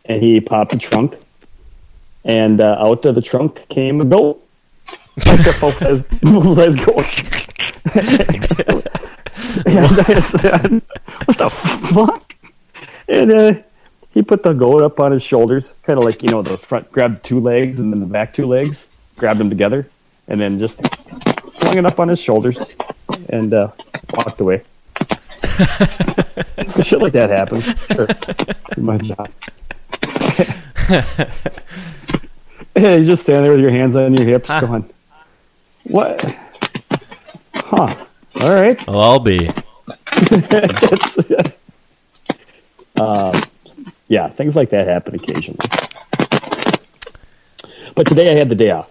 [0.04, 1.18] and he popped the trunk
[2.24, 4.42] and uh, out of the trunk came a goat.
[5.21, 7.07] Full size, full size goat.
[9.66, 10.83] and I said,
[11.25, 12.35] "What the fuck?"
[13.09, 13.53] And uh,
[14.12, 16.91] he put the goat up on his shoulders, kind of like you know the front
[16.93, 19.89] grabbed two legs and then the back two legs, grabbed them together,
[20.29, 20.77] and then just
[21.61, 22.59] flung it up on his shoulders
[23.31, 23.71] and uh,
[24.12, 24.62] walked away.
[26.69, 27.64] so shit like that happens.
[27.87, 28.09] Sure.
[28.77, 29.31] My job.
[32.77, 34.89] Yeah, you just stand there with your hands on your hips, going,
[35.89, 36.24] "What?
[37.55, 38.05] Huh?
[38.41, 39.51] All right." Well, I'll be.
[42.97, 43.45] Um,
[44.09, 45.59] yeah, things like that happen occasionally.
[47.95, 48.89] But today I had the day off,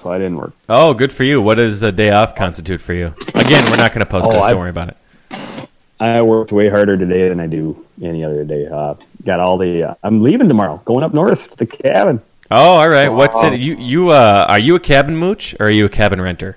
[0.00, 0.52] so I didn't work.
[0.68, 1.40] Oh, good for you.
[1.42, 3.14] What does a day off constitute for you?
[3.34, 4.46] Again, we're not going to post Oh, this.
[4.46, 4.96] Don't worry about it.
[6.00, 8.66] I worked way harder today than I do any other day.
[8.68, 8.94] Uh,
[9.24, 9.82] got all the.
[9.90, 12.22] Uh, I'm leaving tomorrow, going up north to the cabin.
[12.50, 13.08] Oh, all right.
[13.08, 13.60] What's it?
[13.60, 16.56] You you uh, are you a cabin mooch or are you a cabin renter?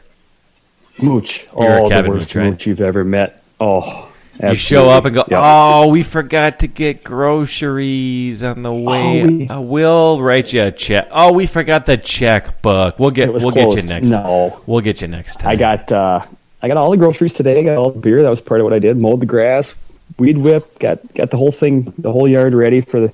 [1.01, 1.47] Mooch.
[1.57, 2.49] You're a oh, the worst mooch, right?
[2.51, 3.43] mooch you've ever met.
[3.59, 4.07] Oh,
[4.41, 5.39] You show up and go, Yep.
[5.43, 9.23] oh, we forgot to get groceries on the way.
[9.25, 11.07] we- Uh, we'll write you a check.
[11.11, 12.97] Oh, we forgot the checkbook.
[12.99, 14.09] We'll get we'll get you next.
[14.09, 14.61] No.
[14.65, 15.49] we'll get you next time.
[15.51, 16.25] I got uh,
[16.61, 17.59] I got all the groceries today.
[17.59, 18.21] I got all the beer.
[18.23, 18.97] That was part of what I did.
[18.97, 19.75] Mowed the grass,
[20.17, 23.13] weed whip, got got the whole thing, the whole yard ready for the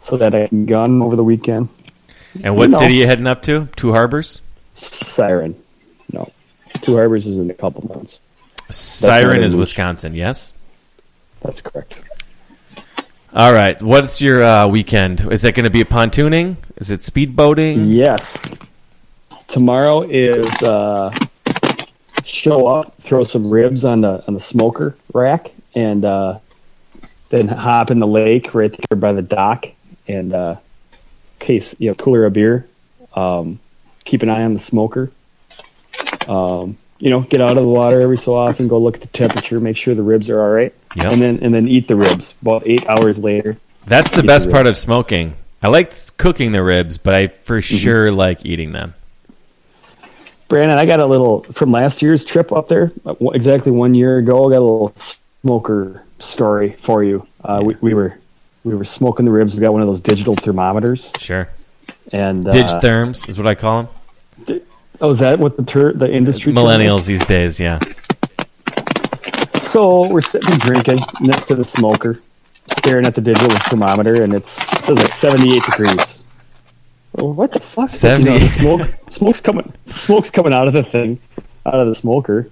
[0.00, 1.68] so that I can gun over the weekend.
[2.42, 2.78] And what know.
[2.78, 3.68] city you heading up to?
[3.76, 4.40] Two Harbors.
[4.74, 5.60] Siren,
[6.12, 6.30] no,
[6.82, 8.20] Two Harbors is in a couple months.
[8.70, 10.14] Siren is Wisconsin.
[10.14, 10.52] Yes.
[11.40, 11.94] That's correct.
[13.34, 13.80] All right.
[13.82, 15.32] What's your uh, weekend?
[15.32, 16.56] Is that going to be a pontooning?
[16.76, 17.92] Is it speedboating?
[17.92, 18.54] Yes.
[19.48, 21.16] Tomorrow is uh,
[22.24, 26.38] show up, throw some ribs on the on the smoker rack, and uh,
[27.30, 29.66] then hop in the lake right there by the dock,
[30.06, 30.56] and uh,
[31.38, 32.66] case you know cooler of beer.
[33.14, 33.58] Um,
[34.04, 35.10] keep an eye on the smoker.
[36.28, 38.68] Um, you know, get out of the water every so often.
[38.68, 39.60] Go look at the temperature.
[39.60, 41.12] Make sure the ribs are all right, Yep.
[41.12, 42.34] and then and then eat the ribs.
[42.42, 45.34] About eight hours later, That's the best the part of smoking.
[45.62, 47.76] I like cooking the ribs, but I for Mm-hmm.
[47.76, 48.94] sure like eating them.
[50.48, 54.18] Brandon, I got a little from last year's trip up there, uh, exactly one year
[54.18, 54.48] ago.
[54.48, 54.94] I got a little
[55.42, 57.26] smoker story for you.
[57.44, 58.18] Uh, we, we were
[58.64, 59.54] we were smoking the ribs.
[59.54, 61.48] We got one of those digital thermometers, Sure.
[62.12, 63.88] and uh, Dig therms is what I call
[64.46, 64.60] them.
[65.00, 66.52] oh, is that what the ter- the industry?
[66.52, 67.78] Millennials these days, yeah.
[69.60, 72.20] So we're sitting and drinking next to the smoker,
[72.78, 76.22] staring at the digital thermometer, and it's it says like seventy eight degrees.
[77.12, 77.90] Well, what the fuck?
[78.02, 78.48] You know, the 78.
[78.52, 79.72] smoke, smoke's coming.
[79.86, 81.18] Smoke's coming out of the thing,
[81.66, 82.48] out of the smoker.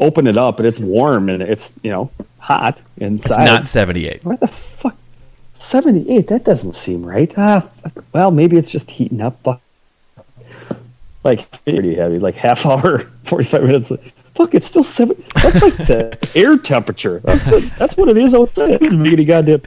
[0.00, 3.44] Open it up, and it's warm, and it's you know hot It's inside.
[3.44, 4.24] not 78.
[4.24, 4.96] What the fuck?
[5.64, 6.28] 78?
[6.28, 7.32] That doesn't seem right.
[7.36, 7.68] Ah,
[8.12, 9.42] well, maybe it's just heating up.
[9.42, 9.60] But
[11.22, 12.18] like, pretty heavy.
[12.18, 13.92] Like half hour, 45 minutes.
[14.34, 15.22] Fuck, it's still seven.
[15.34, 17.20] That's like the air temperature.
[17.20, 18.70] That's what, that's what it is outside.
[18.72, 19.62] It doesn't make any goddamn.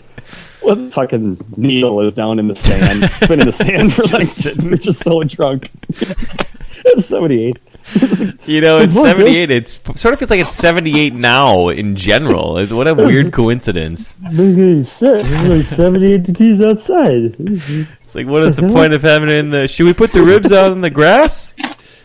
[0.62, 3.04] What the fucking needle is down in the sand.
[3.04, 4.70] It's been in the sand for like, sitting.
[4.70, 5.72] we're just so drunk.
[5.90, 7.58] it's 78.
[8.48, 9.52] You know, it's 78.
[9.52, 12.58] It's sort of feels like it's 78 now in general.
[12.60, 14.16] It's, what a weird coincidence.
[14.24, 17.36] It's like 78 degrees outside.
[17.38, 19.68] It's like, what is the point of having it in the?
[19.68, 21.54] Should we put the ribs out in the grass?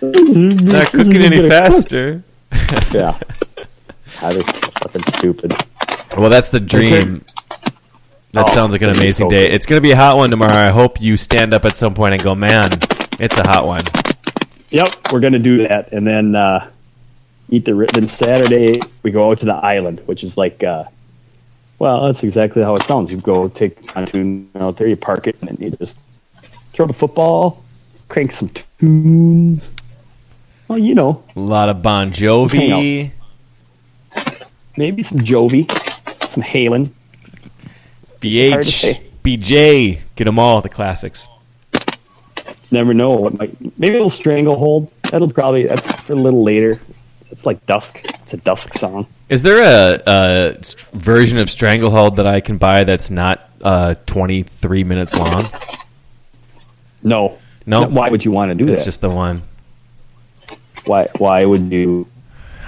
[0.03, 2.22] Not cooking any faster.
[2.93, 3.16] Yeah.
[4.20, 5.55] That is fucking stupid.
[6.18, 7.24] Well, that's the dream.
[8.33, 9.47] That Oh, sounds like an amazing so day.
[9.47, 9.55] cool.
[9.55, 10.53] It's going to be a hot one tomorrow.
[10.55, 12.72] I hope you stand up at some point and go, man,
[13.20, 13.85] it's a hot one.
[14.73, 16.68] Yep, we're gonna do that, and then uh,
[17.51, 17.75] eat the.
[17.93, 20.85] Then Saturday we go out to the island, which is like, uh,
[21.79, 23.11] well, that's exactly how it sounds.
[23.11, 25.97] You go take a pontoon out there, you park it, and then you just
[26.73, 27.62] throw the football,
[28.09, 28.51] crank some
[28.81, 29.73] tunes.
[30.68, 33.11] Well, you know, A lot of Bon Jovi.
[34.79, 35.68] maybe some Jovi,
[36.29, 36.91] some Halen.
[38.20, 39.03] VH.
[39.23, 41.29] BJ, get them all, the classics.
[42.73, 43.79] Never know what might.
[43.79, 44.91] Maybe a little stranglehold.
[45.11, 46.81] That'll probably that's for a little later.
[47.31, 48.01] It's like dusk.
[48.05, 49.07] It's a dusk song.
[49.29, 50.57] Is there a, a
[50.93, 55.51] version of Stranglehold that I can buy that's not uh, 23 minutes long?
[57.03, 57.87] No, No?
[57.89, 58.77] Why would you want to do It's that?
[58.77, 59.43] It's just the one.
[60.85, 61.09] why?
[61.18, 62.07] Why would you?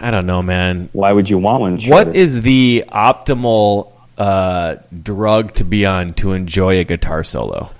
[0.00, 0.88] I don't know, man.
[0.92, 1.80] Why would you want one?
[1.82, 7.70] What is the optimal uh, drug to be on to enjoy a guitar solo?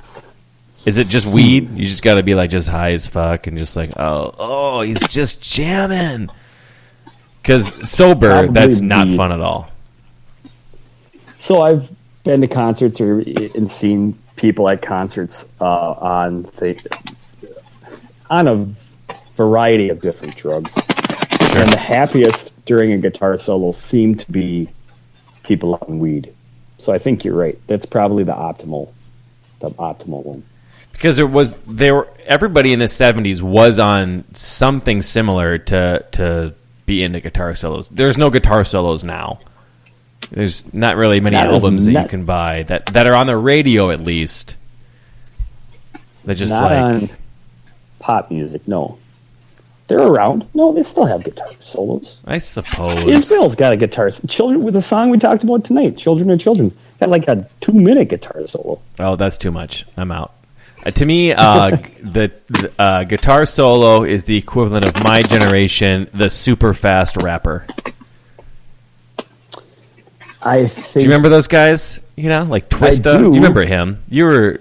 [0.85, 1.71] Is it just weed?
[1.71, 4.81] You just got to be like just high as fuck and just like, oh, oh,
[4.83, 6.29] he's just jamming.
[7.41, 9.17] Because sober, Probably that's not weed.
[9.17, 9.71] fun at all.
[11.39, 11.89] So I've
[12.25, 16.79] been to concerts or and seen people at concerts uh, on the,
[18.31, 18.69] on a
[19.37, 24.69] variety of different drugs, and the happiest during a guitar solo seem to be
[25.43, 26.33] people on weed.
[26.79, 27.59] So I think you're right.
[27.67, 28.93] That's probably the optimal,
[29.61, 30.43] the optimal one.
[30.95, 36.55] Because there was there were, everybody in the 70s was on something similar to to
[36.87, 39.39] be into guitar solos there's no guitar solos now
[40.31, 43.37] there's not really many as albums that you can buy that that are on the
[43.37, 44.57] radio at least
[46.25, 47.11] that just Not like on
[47.99, 48.67] pop music.
[48.67, 48.99] No,
[49.89, 50.47] they're around.
[50.55, 52.21] No, they still have guitar solos.
[52.25, 54.11] i suppose Israel's got a guitar.
[54.11, 55.97] Children with the song we talked about tonight.
[55.97, 56.77] Children and children.
[57.01, 58.81] Got like a two minute guitar solo.
[58.99, 60.33] oh that's too much i'm out
[60.85, 61.71] uh, to me uh,
[62.03, 67.67] the, the uh, guitar solo is the equivalent of my generation the super fast rapper
[70.45, 70.93] I think.
[70.93, 72.03] Do you remember those guys?
[72.17, 73.19] You know, like Twista.
[73.19, 74.03] You remember him?
[74.11, 74.61] You were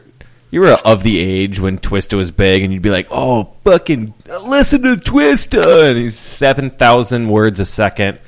[0.50, 4.14] you were of the age when Twista was big, and you'd be like, "Oh, fucking
[4.46, 8.20] listen to Twista," and he's seven thousand words a second.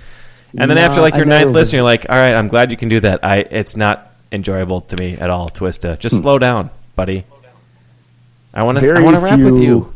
[0.58, 2.72] And then No, after like your ninth was- listen, you're like, "All right, I'm glad
[2.72, 3.24] you can do that.
[3.24, 5.96] I it's not enjoyable to me at all, Twista.
[5.96, 6.00] Hmm.
[6.00, 7.26] Just slow down, buddy.
[8.56, 9.94] I want to I want to rap with you."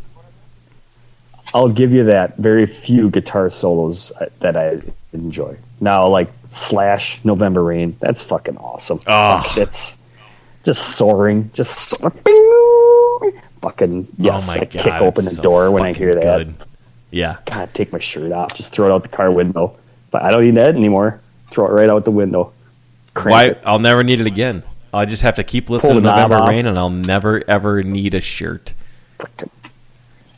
[1.53, 2.38] I'll give you that.
[2.38, 4.82] Very few guitar solos uh, that I
[5.14, 5.57] enjoy.
[5.82, 8.99] Now, like Slash, November Rain, that's fucking awesome.
[9.07, 9.41] Oh.
[9.57, 9.97] It's
[10.64, 11.97] just soaring, just so-
[13.62, 14.43] fucking yes.
[14.43, 14.70] oh my I god!
[14.70, 16.22] kick open the so door when I hear that.
[16.22, 16.53] good.
[17.12, 17.38] Yeah.
[17.45, 19.76] God, take my shirt off, just throw it out the car window.
[20.12, 21.20] But I don't need that anymore.
[21.51, 22.53] Throw it right out the window.
[23.16, 23.43] Crank Why?
[23.45, 23.62] it.
[23.66, 24.64] I'll never need it again.
[24.94, 26.50] I'll just have to keep listening to the November off.
[26.50, 28.74] Rain, and I'll never ever need a shirt.
[29.20, 29.50] Frickin-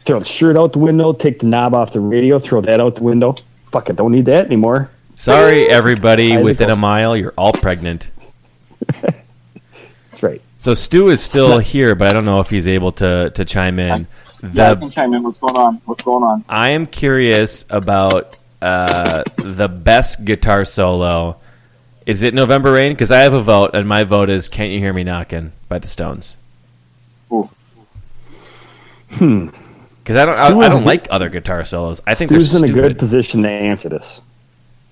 [0.05, 1.13] Throw the shirt out the window.
[1.13, 2.39] Take the knob off the radio.
[2.39, 3.35] Throw that out the window.
[3.71, 4.89] Fuck it, don't need that anymore.
[5.15, 6.43] Sorry, everybody Icicle.
[6.43, 8.09] within a mile, you're all pregnant.
[9.01, 10.41] That's right.
[10.57, 13.79] So Stu is still here, but I don't know if he's able to to chime
[13.79, 14.07] in.
[14.53, 15.23] Yeah, I The can chime in.
[15.23, 15.81] What's going on?
[15.85, 16.43] What's going on?
[16.49, 21.37] I am curious about uh, the best guitar solo.
[22.05, 22.93] Is it November Rain?
[22.93, 25.79] Because I have a vote, and my vote is "Can't You Hear Me Knocking" by
[25.79, 26.37] the Stones.
[27.31, 27.49] Ooh.
[29.11, 29.49] Hmm.
[30.03, 32.01] Because I don't, I, I don't like other guitar solos.
[32.07, 34.21] I think Stu's they're in a good position to answer this.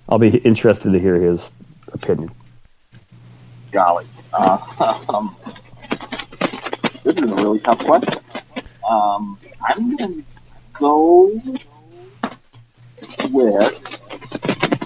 [0.07, 1.49] I'll be interested to hear his
[1.93, 2.31] opinion.
[3.71, 4.05] Golly.
[4.33, 5.35] Uh, um,
[7.03, 8.19] this is a really tough question.
[8.87, 10.23] Um, I'm going to
[10.73, 11.41] go
[13.31, 14.78] with.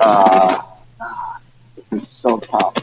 [0.00, 0.62] Uh,
[1.90, 2.74] this is so tough.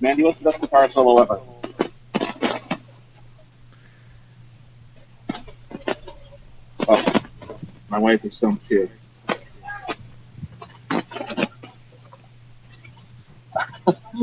[0.00, 1.40] Mandy, what's the best guitar solo ever?
[6.88, 7.14] Oh,
[7.88, 8.88] my wife is stumped too.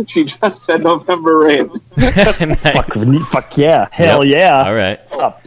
[0.08, 1.70] she just said November Rain.
[1.98, 2.62] Nice.
[2.74, 2.94] Fuck,
[3.32, 3.88] fuck yeah.
[3.92, 4.36] Hell Yep.
[4.36, 4.64] yeah.
[4.68, 5.00] All right.
[5.02, 5.45] What's up?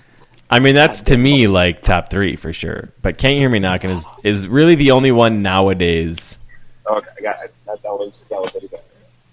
[0.51, 2.89] I mean, that's to me like top three for sure.
[3.03, 6.39] But "Can't You Hear Me Knocking" is is really the only one nowadays
[6.87, 7.55] Okay, I got it.
[7.67, 8.81] That, that was that was pretty good.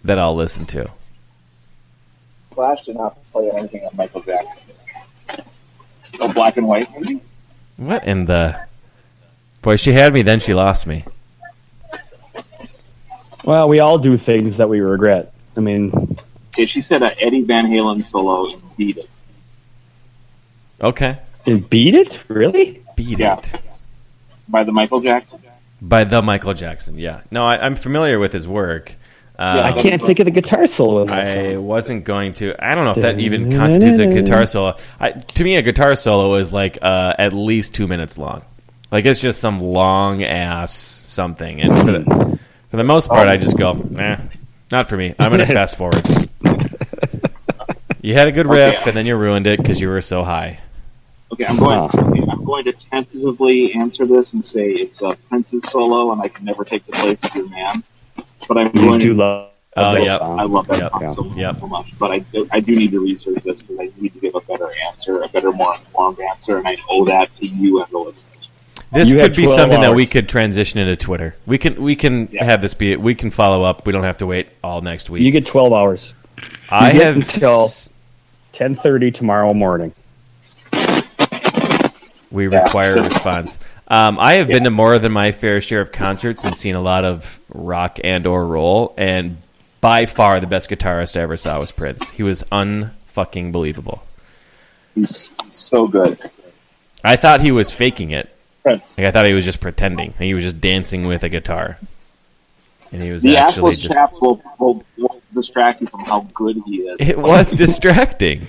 [0.03, 0.89] that I'll listen to.
[2.53, 4.61] Slash did not play anything on Michael Jackson.
[6.19, 7.21] Oh, black and white maybe?
[7.77, 8.59] What in the
[9.61, 9.75] boy?
[9.77, 11.05] She had me, then she lost me.
[13.43, 15.33] Well, we all do things that we regret.
[15.55, 16.17] I mean,
[16.55, 19.09] Okay, she said uh, Eddie Van Halen solo in Beat It.
[20.81, 22.19] Okay, and beat it?
[22.27, 22.81] Really?
[22.95, 23.37] beat Yeah.
[23.39, 23.53] it
[24.47, 25.41] by the Michael Jackson.
[25.81, 26.97] by the Michael Jackson.
[26.99, 28.93] Yeah, no, I, I'm familiar with his work.
[29.37, 31.65] Uh, I can't think of the guitar solo in that I song.
[31.65, 32.55] wasn't going to.
[32.57, 34.77] I don't know if that even constitutes a guitar solo.
[34.97, 38.43] I, to me, a guitar solo is like uh, at least two minutes long.
[38.91, 42.39] Like it's just some long ass something, and for the,
[42.71, 44.17] for the most part, I just go, nah,
[44.71, 45.13] not for me.
[45.19, 46.05] I'm gonna fast forward.
[48.01, 48.89] You had a good riff, Okay.
[48.89, 50.59] and then you ruined it because you were so high.
[51.31, 51.77] Okay, I'm going.
[51.79, 51.89] Wow.
[51.93, 56.27] okay, I'm going to tentatively answer this and say it's a Prince's solo, and I
[56.27, 57.83] can never take the place of your man.
[58.47, 59.15] But I'm You going do to.
[59.15, 60.21] love Oh, that yep.
[60.21, 60.91] I love that Yep.
[60.91, 61.59] song so, Yep.
[61.59, 64.19] so much, but I do, I do need to research this because I need to
[64.21, 67.81] give a better answer, a better, more informed answer, and I owe that to you
[67.83, 68.21] and the listeners.
[68.93, 71.35] This You could be 12 something that we could transition into Twitter.
[71.45, 72.45] We can we can Yeah.
[72.45, 72.95] have this be.
[72.95, 73.85] We can follow up.
[73.85, 75.23] We don't have to wait all next week.
[75.23, 76.13] You get 12 hours.
[76.71, 77.67] I get have until-
[78.53, 79.91] 10:30 tomorrow morning.
[82.35, 82.63] We Yeah.
[82.63, 83.57] require a response.
[83.87, 86.81] Um, I have been to more than my fair share of concerts and seen a
[86.81, 89.37] lot of rock and or roll, and
[89.79, 92.09] by far the best guitarist I ever saw was Prince.
[92.09, 94.03] He was unfucking believable.
[94.95, 96.19] He's so good,
[97.03, 98.29] I thought he was faking it.
[98.63, 98.97] Prince.
[98.97, 100.13] Like I thought he was just pretending.
[100.19, 101.77] He was just dancing with a guitar,
[102.91, 103.93] and he was The actually assless just.
[103.95, 106.97] chaps will, will, will distract you from how good he is.
[106.99, 108.47] It was distracting.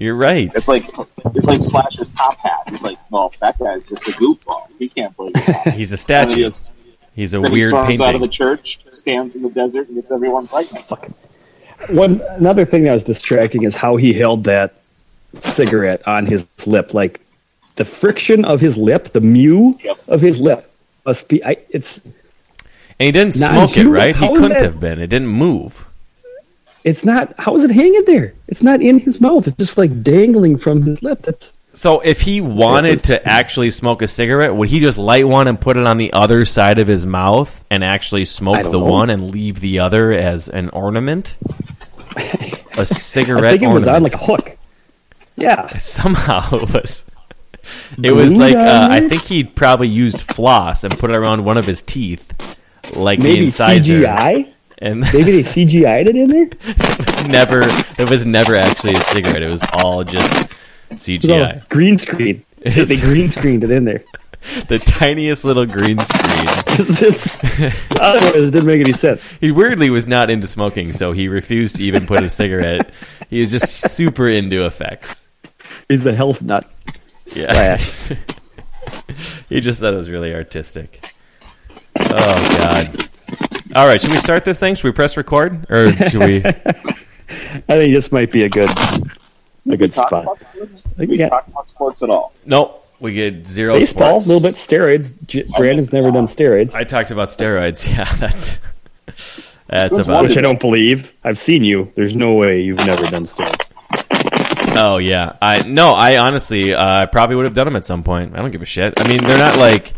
[0.00, 0.50] You're right.
[0.56, 0.90] It's like
[1.34, 2.62] it's like Slash's top hat.
[2.68, 4.66] He's like, well, that guy's just a goofball.
[4.78, 5.30] He can't play.
[5.36, 6.50] He's a And then he statue.
[7.14, 9.96] He's a then he weird storms out of the church, stands in the desert, and
[9.96, 10.86] gets everyone pregnant.
[11.90, 14.74] One another thing that was distracting is how he held that
[15.38, 16.94] cigarette on his lip.
[16.94, 17.20] Like
[17.76, 19.98] the friction of his lip, the mew Yep.
[20.08, 20.70] of his lip
[21.04, 21.44] must be.
[21.44, 22.14] I, it's And
[22.98, 23.92] he didn't smoke it, human.
[23.92, 24.16] right?
[24.16, 24.98] He couldn't that- have been.
[24.98, 25.86] It didn't move.
[26.84, 27.34] It's not.
[27.38, 28.34] How is it hanging there?
[28.48, 29.46] It's not in his mouth.
[29.46, 31.22] It's just like dangling from his lip.
[31.22, 35.48] That's So if he wanted to actually smoke a cigarette, would he just light one
[35.48, 38.78] and put it on the other side of his mouth and actually smoke the know.
[38.78, 41.36] one and leave the other as an ornament?
[42.76, 44.56] A cigarette I think it was on like a hook.
[45.36, 47.04] Yeah, Somehow it was.
[48.02, 51.56] It was like uh, I think he probably used floss and put it around one
[51.56, 52.32] of his teeth,
[52.94, 54.52] like the maybe incisor, CGI.
[54.80, 56.48] And Maybe they CGI'd it in there.
[56.62, 57.62] it was never.
[57.98, 59.42] It was never actually a cigarette.
[59.42, 60.48] It was all just
[60.92, 61.56] CGI.
[61.56, 62.44] all green screen.
[62.62, 64.04] They It's- green screened it in there.
[64.68, 66.24] The tiniest little green screen.
[66.66, 67.40] it's,
[67.90, 69.22] otherwise, it didn't make any sense.
[69.38, 72.90] He weirdly was not into smoking, so he refused to even put a cigarette.
[73.28, 75.28] He was just super into effects.
[75.90, 76.64] He's a health nut.
[77.26, 77.76] Yeah.
[79.50, 81.12] He just said it was really artistic.
[81.98, 82.08] Oh
[82.56, 83.10] God!
[83.74, 84.74] All right, should we start this thing?
[84.74, 86.44] Should we press record, or should we?
[86.44, 88.68] I think this might be a good
[89.70, 90.22] a good spot.
[90.24, 92.32] about think we we got- talk about sports at all.
[92.44, 92.76] nope.
[92.98, 94.26] We get zero Baseball, a sports.
[94.26, 95.10] little bit steroids.
[95.26, 97.86] J- Brandon's never done steroids, I talked about steroids.
[97.96, 98.58] Yeah, that's
[99.68, 100.42] that's Which about one which I it.
[100.42, 101.12] don't believe.
[101.24, 101.90] I've seen you.
[101.94, 103.66] There's no way you've never done steroids.
[104.76, 105.92] Oh yeah, I no.
[105.94, 108.34] I honestly, uh, I probably would have done them at some point.
[108.34, 108.94] I don't give a shit.
[109.00, 109.94] I mean, they're not like,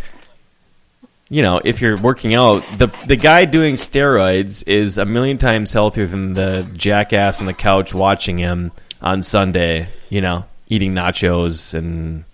[1.33, 5.73] you know, if you're working out, the the guy doing steroids is a million times
[5.73, 8.71] healthier than the jackass on the couch watching him
[9.01, 9.89] on Sunday.
[10.11, 12.25] You know, eating nachos and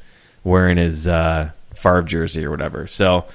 [0.43, 2.89] wearing his uh, Favre jersey or whatever.
[2.89, 3.27] So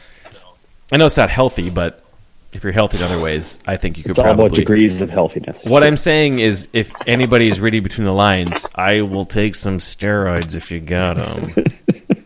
[0.91, 2.03] I know it's not healthy, but
[2.51, 4.99] if you're healthy in other ways, I think you could It's all probably about degrees
[4.99, 5.64] of healthiness.
[5.64, 9.78] what I'm saying is, if anybody is reading between the lines, I will take some
[9.78, 11.53] steroids if you got them.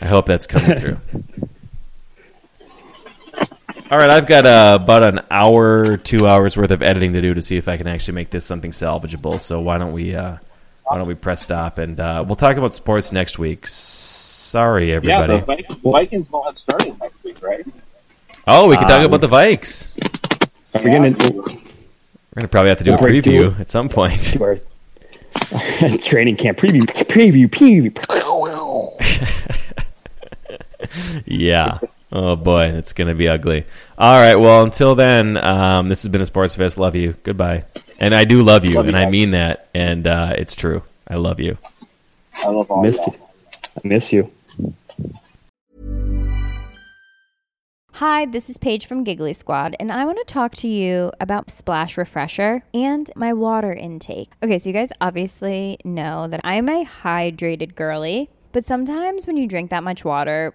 [0.00, 0.96] I hope that's coming through.
[3.90, 7.34] All right, I've got uh, about an hour, two hours worth of editing to do
[7.34, 9.40] to see if I can actually make this something salvageable.
[9.40, 10.36] So why don't we, uh,
[10.84, 13.66] why don't we press stop and uh, we'll talk about sports next week.
[13.66, 15.32] Sorry, everybody.
[15.32, 15.62] Yeah, everybody.
[15.68, 17.66] the Vikings, Vikings will have starting next week, right?
[18.46, 19.90] oh, we can talk Um, about the Vikes.
[20.74, 23.88] Are we gonna We're gonna probably have to do a Break through preview at some
[23.88, 24.36] point.
[24.40, 24.56] our
[25.98, 26.82] training camp preview?
[27.08, 27.48] Preview.
[27.48, 27.90] Preview.
[31.26, 31.78] Yeah.
[32.12, 33.64] Oh boy, it's gonna be ugly.
[33.96, 34.34] All right.
[34.34, 36.76] Well, until then, um, this has been a Sports Fest.
[36.78, 37.14] Love you.
[37.22, 37.64] Goodbye.
[38.00, 40.82] And I do love you, Love you and I mean that, and uh, it's true.
[41.06, 41.58] I love you.
[42.34, 43.14] I love all Missed y'all.
[43.14, 43.20] you.
[43.76, 44.30] I miss you.
[47.94, 51.50] Hi, this is Paige from Giggly Squad, and I want to talk to you about
[51.50, 54.30] Splash Refresher and my water intake.
[54.42, 59.46] Okay, so you guys obviously know that I'm a hydrated girly, but sometimes when you
[59.46, 60.54] drink that much water,